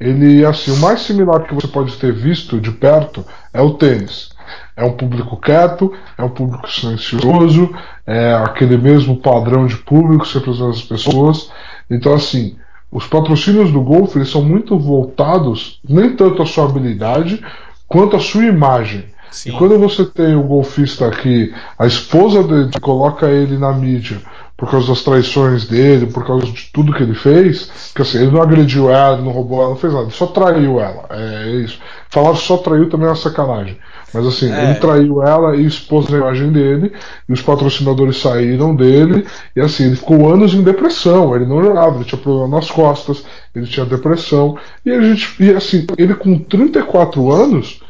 [0.00, 3.22] ele, assim, o mais similar que você pode ter visto de perto
[3.52, 4.30] é o tênis.
[4.74, 7.70] É um público quieto, é um público silencioso,
[8.06, 11.50] é aquele mesmo padrão de público, sempre as mesmas pessoas.
[11.90, 12.56] Então, assim,
[12.90, 17.44] os patrocínios do golfe eles são muito voltados nem tanto à sua habilidade
[17.86, 19.04] quanto à sua imagem.
[19.30, 19.50] Sim.
[19.50, 24.20] E quando você tem o golfista aqui, a esposa dele coloca ele na mídia
[24.60, 28.30] por causa das traições dele, por causa de tudo que ele fez, que assim, ele
[28.30, 31.06] não agrediu ela, não roubou ela, não fez nada, ele só traiu ela.
[31.08, 31.78] É isso.
[32.10, 33.78] Falar só traiu também é uma sacanagem.
[34.12, 34.64] Mas assim, É.
[34.64, 36.92] ele traiu ela e expôs a imagem dele,
[37.26, 41.96] e os patrocinadores saíram dele, e assim, ele ficou anos em depressão, ele não jogava,
[41.96, 46.38] ele tinha problema nas costas, ele tinha depressão, e a gente, e assim, ele com
[46.38, 47.80] 34 anos,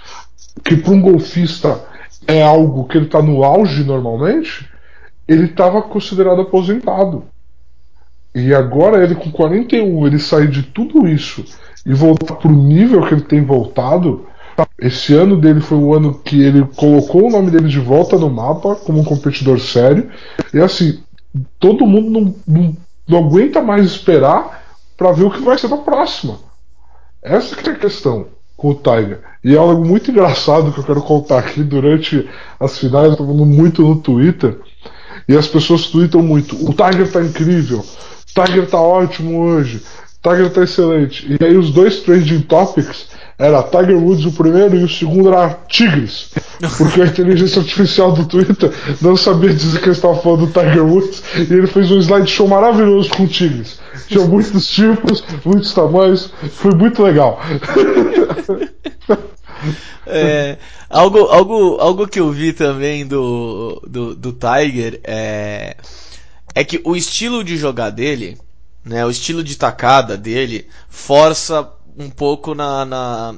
[0.63, 1.81] que para um golfista
[2.29, 4.70] é algo que ele está no auge normalmente,
[5.31, 7.23] ele estava considerado aposentado.
[8.35, 11.45] E agora ele com 41, ele sair de tudo isso
[11.87, 14.27] e voltar para o nível que ele tem voltado.
[14.77, 18.29] Esse ano dele foi o ano que ele colocou o nome dele de volta no
[18.29, 20.11] mapa como um competidor sério.
[20.53, 21.01] E assim,
[21.61, 22.77] todo mundo não, não,
[23.07, 24.65] não aguenta mais esperar
[24.97, 26.39] para ver o que vai ser na próxima.
[27.23, 28.27] Essa que é a questão
[28.57, 29.21] com o Tiger.
[29.45, 32.29] E é algo muito engraçado que eu quero contar aqui durante
[32.59, 34.59] as finais, eu tô falando muito no Twitter.
[35.31, 36.57] E as pessoas tweetam muito.
[36.57, 37.87] O Tiger tá incrível.
[38.35, 39.81] Tiger tá ótimo hoje.
[40.21, 41.37] Tiger tá excelente.
[41.41, 43.07] E aí os dois trending topics
[43.39, 46.31] era Tiger Woods o primeiro e o segundo era Tigres.
[46.77, 51.23] Porque a inteligência artificial do Twitter não sabia dizer que estava falando do Tiger Woods
[51.37, 53.79] e ele fez um slideshow maravilhoso com tigres.
[54.09, 57.41] Tinha muitos tipos, muitos tamanhos, foi muito legal.
[60.07, 60.57] É,
[60.89, 65.77] algo, algo, algo que eu vi também do, do, do Tiger é,
[66.53, 68.37] é que o estilo de jogar dele,
[68.85, 72.85] né, o estilo de tacada dele, força um pouco na.
[72.85, 73.35] na,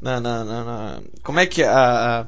[0.00, 1.68] na, na, na como é que é?
[1.68, 2.24] A, a...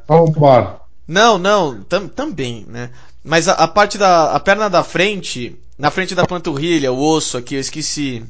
[1.06, 2.90] Não, não, tam, também, né?
[3.24, 4.32] Mas a, a, parte da.
[4.32, 8.24] A perna da frente, na frente da panturrilha, o osso aqui, eu esqueci.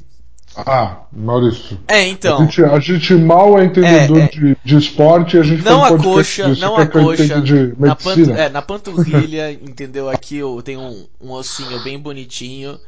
[0.56, 1.78] Ah, Maurício.
[1.86, 2.38] É, então.
[2.38, 4.28] A gente, a gente mal é entendedor é, é.
[4.28, 7.42] De, de esporte e a gente Não a coxa, não a coxa.
[7.78, 10.08] Na, pantu, é, na panturrilha, entendeu?
[10.08, 12.78] Aqui eu tenho um, um ossinho bem bonitinho.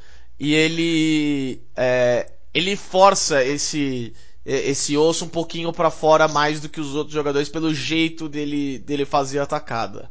[0.41, 1.61] E ele.
[1.77, 4.15] É, ele força esse
[4.45, 8.79] esse osso um pouquinho para fora mais do que os outros jogadores pelo jeito dele
[8.79, 10.11] dele fazer a atacada,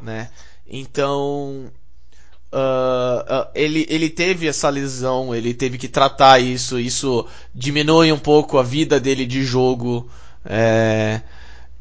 [0.00, 0.30] né?
[0.64, 1.72] Então
[2.54, 8.18] uh, uh, ele, ele teve essa lesão, ele teve que tratar isso, isso diminui um
[8.18, 10.08] pouco a vida dele de jogo.
[10.46, 11.22] É,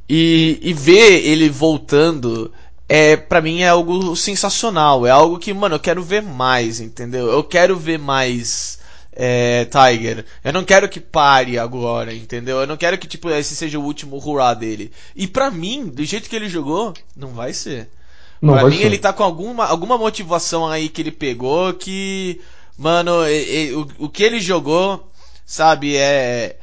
[0.10, 2.52] e, e ver ele voltando
[2.88, 7.28] é para mim é algo sensacional, é algo que, mano, eu quero ver mais, entendeu?
[7.28, 8.80] Eu quero ver mais
[9.16, 10.26] é, Tiger.
[10.44, 12.60] Eu não quero que pare agora, entendeu?
[12.60, 14.92] Eu não quero que tipo esse seja o último hurrah dele.
[15.16, 17.90] E para mim, do jeito que ele jogou, não vai ser.
[18.44, 18.84] Não pra mim, ser.
[18.84, 22.42] ele tá com alguma, alguma motivação aí que ele pegou que.
[22.78, 25.10] Mano, e, e, o, o que ele jogou,
[25.46, 26.58] sabe, é,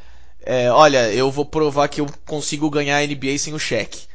[0.44, 0.70] é.
[0.70, 4.09] Olha, eu vou provar que eu consigo ganhar a NBA sem o cheque.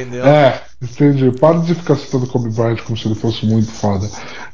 [0.00, 0.24] Entendeu?
[0.24, 1.30] É, entendi.
[1.38, 4.08] Para de ficar citando Kobe Bryant como se ele fosse muito foda.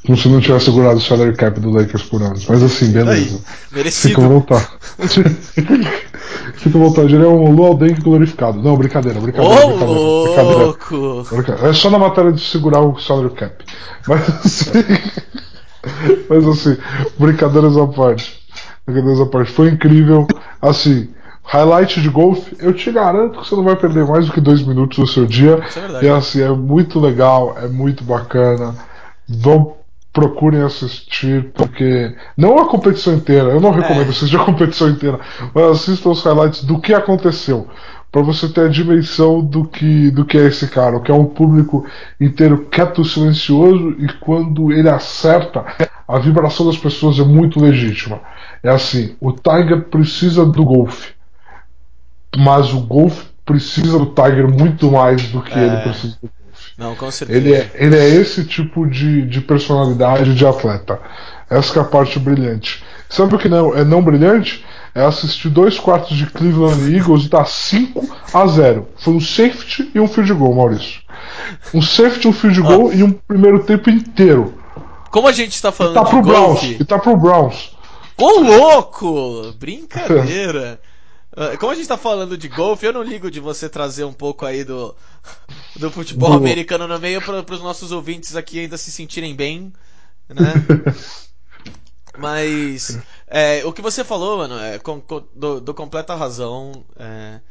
[0.05, 2.45] Como se não tivesse segurado o salary cap do Lakers por anos.
[2.47, 3.35] Mas assim, beleza.
[3.35, 3.41] Aí,
[3.71, 4.15] merecido.
[4.15, 4.67] Fica à vontade.
[6.57, 7.15] Fica à vontade.
[7.15, 8.61] Ele é um Luau Deng glorificado.
[8.61, 9.65] Não, brincadeira, brincadeira.
[9.65, 11.25] Oh, brincadeira, louco.
[11.29, 11.69] brincadeira.
[11.69, 13.63] É só na matéria de segurar o salary cap.
[14.07, 14.71] Mas assim.
[16.29, 16.77] mas assim,
[17.19, 18.41] brincadeiras à parte.
[18.85, 19.51] Brincadeiras à parte.
[19.51, 20.27] Foi incrível.
[20.61, 21.09] Assim,
[21.45, 24.61] highlight de golfe, eu te garanto que você não vai perder mais do que dois
[24.61, 25.59] minutos do seu dia.
[25.67, 26.05] Isso é verdade.
[26.05, 28.75] E assim, é muito legal, é muito bacana.
[29.27, 29.75] Vão
[30.15, 33.81] procurem assistir, porque não a competição inteira, eu não é.
[33.81, 34.09] recomendo é.
[34.11, 35.19] assistir a competição inteira,
[35.53, 37.67] mas assistam os highlights do que aconteceu,
[38.09, 41.25] para você ter a dimensão do que, do que é esse cara, que é um
[41.25, 41.85] público
[42.17, 45.65] inteiro quieto, silencioso, e quando ele acerta,
[46.07, 48.21] a vibração das pessoas é muito legítima.
[48.63, 51.14] É assim, o Tiger precisa do golfe,
[52.37, 55.65] mas o golfe precisa do Tiger muito mais do que é.
[55.65, 56.29] ele precisa do
[56.77, 57.39] não, com certeza.
[57.39, 60.99] Ele é, ele é esse tipo de, de personalidade de atleta.
[61.49, 62.83] Essa é a parte brilhante.
[63.09, 64.65] Sabe o que não é não brilhante?
[64.93, 68.87] É assistir dois quartos de Cleveland Eagles e tá 5 a 0.
[68.97, 71.01] Foi um safety e um field goal, Maurício.
[71.73, 72.95] Um safety, um field goal ah.
[72.95, 74.53] e um primeiro tempo inteiro.
[75.11, 76.77] Como a gente está falando e tá pro de Browns, golfe...
[76.79, 77.75] E tá pro Browns.
[78.17, 79.53] Ô louco!
[79.57, 80.79] Brincadeira!
[81.35, 84.13] Ah, como a gente tá falando de golfe, eu não ligo de você trazer um
[84.13, 84.95] pouco aí do,
[85.75, 86.39] do futebol Boa.
[86.39, 89.73] americano no meio para os nossos ouvintes aqui ainda se sentirem bem,
[90.29, 90.53] né?
[92.17, 96.85] Mas é, o que você falou, mano, é, com, com, do, do, completa razão.
[96.97, 97.41] É,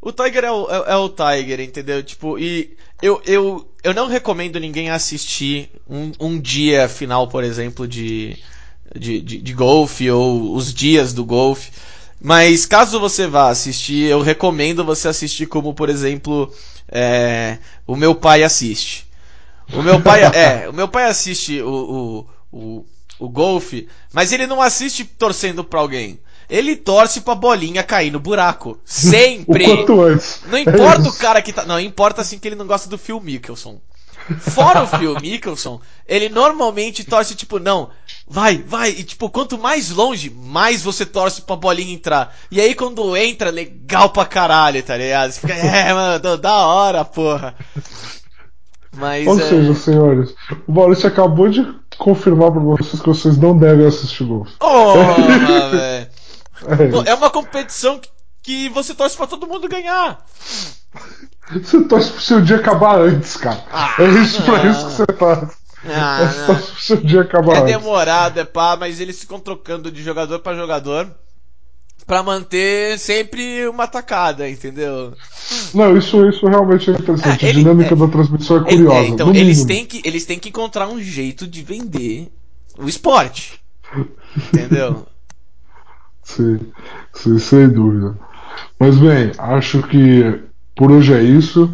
[0.00, 2.02] o Tiger é o, é, é, o Tiger, entendeu?
[2.02, 7.86] Tipo, e eu, eu, eu não recomendo ninguém assistir um, um dia final, por exemplo,
[7.86, 8.36] de,
[8.98, 11.70] de, de, de golfe ou os dias do golfe
[12.20, 16.52] mas caso você vá assistir, eu recomendo você assistir como, por exemplo,
[16.88, 19.08] é, o meu pai assiste.
[19.72, 22.86] O meu pai, é, o meu pai assiste o, o, o,
[23.18, 26.20] o golfe, mas ele não assiste torcendo pra alguém.
[26.48, 28.78] Ele torce pra bolinha cair no buraco.
[28.84, 29.64] Sempre!
[29.64, 30.40] o quanto antes.
[30.46, 31.64] Não importa é o cara que tá.
[31.64, 33.80] Não, importa assim que ele não gosta do Phil Mickelson.
[34.38, 37.90] Fora o Phil Mickelson, ele normalmente torce tipo, não,
[38.26, 42.34] vai, vai, e tipo, quanto mais longe, mais você torce pra bolinha entrar.
[42.50, 45.32] E aí quando entra, legal pra caralho, tá ligado?
[45.32, 47.54] Você fica, é, mano, da hora, porra.
[48.96, 49.48] Mas, Ou é...
[49.48, 50.34] seja, senhores,
[50.66, 51.64] o Maurício acabou de
[51.96, 54.52] confirmar pra vocês que vocês não devem assistir golfe.
[54.60, 54.94] Oh,
[55.70, 57.04] velho.
[57.06, 58.10] É, é uma competição que,
[58.42, 60.24] que você torce pra todo mundo ganhar.
[61.52, 63.64] Você torce pro seu dia acabar antes, cara.
[63.72, 64.46] Ah, é isso não.
[64.46, 65.56] pra isso que você torce.
[65.84, 67.72] Ah, é só pro seu dia acabar É antes.
[67.74, 71.12] demorado, é pá, mas eles ficam trocando de jogador para jogador
[72.06, 75.14] para manter sempre uma tacada, entendeu?
[75.72, 77.44] Não, isso, isso realmente é interessante.
[77.44, 78.98] Ah, ele, a dinâmica é, da transmissão é curiosa.
[78.98, 82.28] É, então, eles têm, que, eles têm que encontrar um jeito de vender
[82.78, 83.60] o esporte.
[84.52, 85.06] entendeu?
[86.22, 86.60] Sim,
[87.12, 88.16] sim, sem dúvida.
[88.78, 90.40] Mas bem, acho que
[90.80, 91.70] por hoje é isso,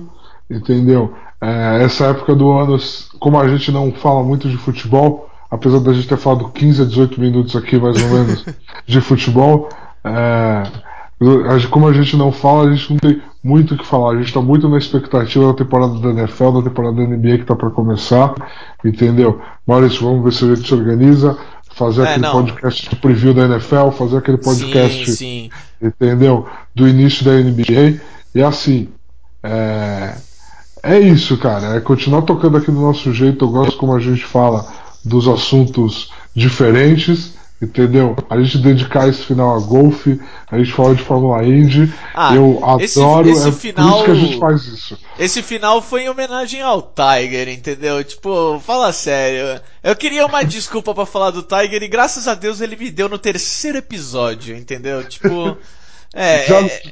[0.50, 1.14] entendeu?
[1.40, 2.76] É, essa época do ano,
[3.20, 6.84] como a gente não fala muito de futebol, apesar da gente ter falado 15 a
[6.84, 8.44] 18 minutos aqui mais ou menos
[8.84, 9.68] de futebol,
[10.02, 10.64] é,
[11.70, 14.14] como a gente não fala, a gente não tem muito o que falar.
[14.14, 17.42] A gente está muito na expectativa da temporada da NFL, da temporada da NBA que
[17.42, 18.34] está para começar,
[18.84, 19.40] entendeu?
[19.64, 21.38] Maurício, vamos ver se a gente se organiza,
[21.70, 22.32] fazer é, aquele não.
[22.32, 25.50] podcast de preview da NFL, fazer aquele podcast, sim, sim.
[25.80, 26.44] entendeu?
[26.74, 28.00] Do início da NBA.
[28.34, 28.88] E assim,
[29.46, 30.16] é,
[30.82, 31.76] é isso, cara.
[31.76, 33.44] É continuar tocando aqui do nosso jeito.
[33.44, 34.66] Eu gosto como a gente fala
[35.04, 38.14] dos assuntos diferentes Entendeu?
[38.28, 40.20] A gente dedicar esse final a golfe,
[40.50, 41.90] a gente fala de Fórmula Indy.
[42.14, 44.98] Ah, eu adoro, esse, esse é final, por isso que a gente faz isso.
[45.18, 48.04] Esse final foi em homenagem ao Tiger, entendeu?
[48.04, 49.58] Tipo, fala sério.
[49.82, 53.08] Eu queria uma desculpa para falar do Tiger e graças a Deus ele me deu
[53.08, 55.02] no terceiro episódio, entendeu?
[55.08, 55.56] Tipo,
[56.12, 56.60] é, Já...
[56.60, 56.82] é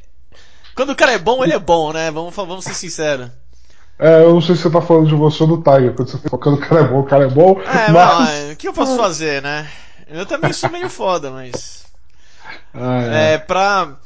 [0.75, 2.11] quando o cara é bom, ele é bom, né?
[2.11, 3.29] Vamos, vamos ser sinceros.
[3.99, 6.18] É, eu não sei se você tá falando de você ou do Tiger, quando você
[6.18, 7.61] fala que o cara é bom, o cara é bom.
[7.61, 8.53] É, mas...
[8.53, 9.68] o que eu posso fazer, né?
[10.09, 11.85] Eu também sou meio foda, mas.
[12.72, 13.35] Ah, é.
[13.35, 13.97] é, pra.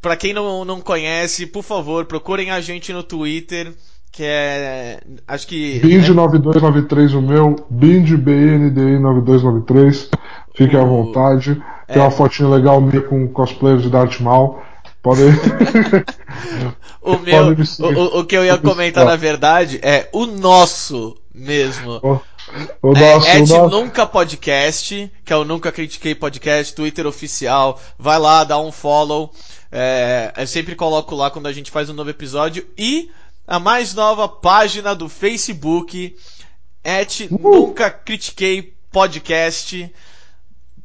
[0.00, 3.74] Pra quem não, não conhece, por favor, procurem a gente no Twitter,
[4.12, 5.00] que é.
[5.26, 5.80] Acho que.
[5.80, 10.10] Bind9293 o meu, BindBNDI9293.
[10.54, 10.82] Fiquem o...
[10.82, 11.54] à vontade.
[11.86, 12.00] Tem é...
[12.00, 14.58] uma fotinha legal minha com cosplayer de Darth Maul.
[15.02, 15.26] Podem.
[17.00, 17.54] o meu.
[17.54, 22.00] O, o, que eu ia comentar, na verdade, é o nosso mesmo.
[22.02, 22.18] Oh.
[22.82, 23.68] O nosso, é, nosso...
[23.68, 27.80] Nunca Podcast, que é o Nunca Critiquei Podcast, Twitter oficial.
[27.98, 29.32] Vai lá, dá um follow.
[29.70, 32.66] É, eu sempre coloco lá quando a gente faz um novo episódio.
[32.76, 33.10] E
[33.46, 36.16] a mais nova página do Facebook,
[36.82, 37.38] Ed uh!
[37.38, 39.92] Nunca Critiquei Podcast.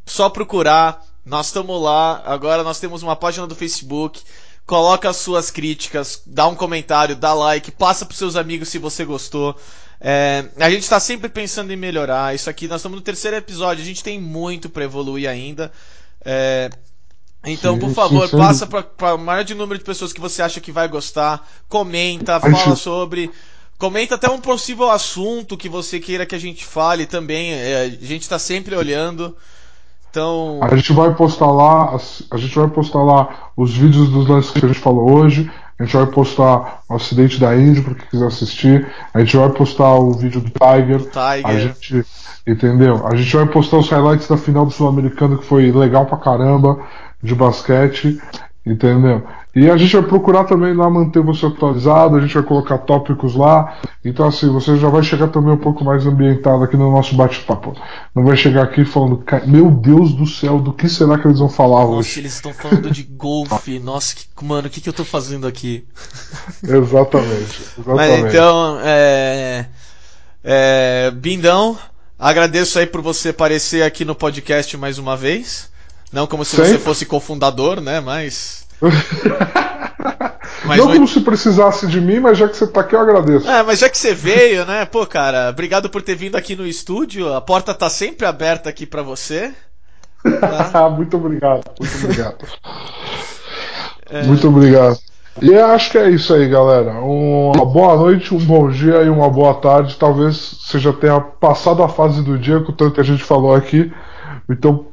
[0.06, 1.02] Só procurar.
[1.26, 2.22] Nós estamos lá.
[2.26, 4.22] Agora nós temos uma página do Facebook.
[4.66, 9.04] Coloca as suas críticas, dá um comentário, dá like, passa para seus amigos se você
[9.04, 9.60] gostou.
[10.00, 12.34] É, a gente está sempre pensando em melhorar.
[12.34, 15.70] Isso aqui, nós estamos no terceiro episódio, a gente tem muito para evoluir ainda.
[16.24, 16.70] É,
[17.46, 20.72] então, por favor, passa para o maior de número de pessoas que você acha que
[20.72, 21.46] vai gostar.
[21.68, 23.30] Comenta, fala sobre.
[23.78, 27.52] Comenta até um possível assunto que você queira que a gente fale também.
[27.52, 29.36] É, a gente está sempre olhando.
[30.14, 30.60] Então.
[30.62, 31.98] A gente vai postar lá.
[32.30, 35.50] A gente vai postar lá os vídeos dos lances que a gente falou hoje.
[35.80, 38.88] A gente vai postar o acidente da Indy para quem quiser assistir.
[39.12, 41.00] A gente vai postar o vídeo do Tiger.
[41.00, 41.46] Do Tiger.
[41.46, 42.06] A gente,
[42.46, 43.08] entendeu?
[43.08, 46.80] A gente vai postar os highlights da final do Sul-Americano que foi legal pra caramba
[47.22, 48.22] de basquete,
[48.64, 49.24] entendeu?
[49.56, 53.36] E a gente vai procurar também lá manter você atualizado, a gente vai colocar tópicos
[53.36, 53.78] lá.
[54.04, 57.76] Então, assim, você já vai chegar também um pouco mais ambientado aqui no nosso bate-papo.
[58.16, 61.50] Não vai chegar aqui falando, meu Deus do céu, do que será que eles vão
[61.50, 62.20] falar Nossa, hoje?
[62.20, 63.78] eles estão falando de golfe.
[63.80, 65.86] Nossa, que, mano, o que, que eu tô fazendo aqui?
[66.64, 67.84] exatamente, exatamente.
[67.86, 69.68] Mas então, é.
[70.44, 71.12] É.
[71.12, 71.78] Bindão,
[72.18, 75.72] agradeço aí por você aparecer aqui no podcast mais uma vez.
[76.12, 76.72] Não como se Sempre.
[76.72, 78.00] você fosse cofundador, né?
[78.00, 78.63] Mas.
[80.66, 83.50] Mas não como se precisasse de mim, mas já que você tá aqui, eu agradeço.
[83.50, 84.86] É, mas já que você veio, né?
[84.86, 87.34] Pô, cara, obrigado por ter vindo aqui no estúdio.
[87.34, 89.54] A porta tá sempre aberta aqui para você.
[90.72, 90.88] Tá?
[90.96, 92.38] muito obrigado, muito obrigado.
[94.10, 94.22] É...
[94.24, 95.00] Muito obrigado.
[95.42, 96.92] E acho que é isso aí, galera.
[97.00, 99.96] Uma boa noite, um bom dia e uma boa tarde.
[99.98, 103.24] Talvez você já tenha passado a fase do dia com o tanto que a gente
[103.24, 103.92] falou aqui.
[104.48, 104.88] Então,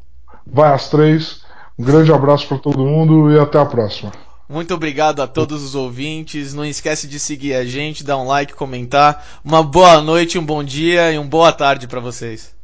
[0.47, 1.43] vai às três.
[1.81, 4.13] Um grande abraço para todo mundo e até a próxima.
[4.47, 6.53] Muito obrigado a todos os ouvintes.
[6.53, 9.25] Não esquece de seguir a gente, dar um like, comentar.
[9.43, 12.55] Uma boa noite, um bom dia e uma boa tarde para vocês.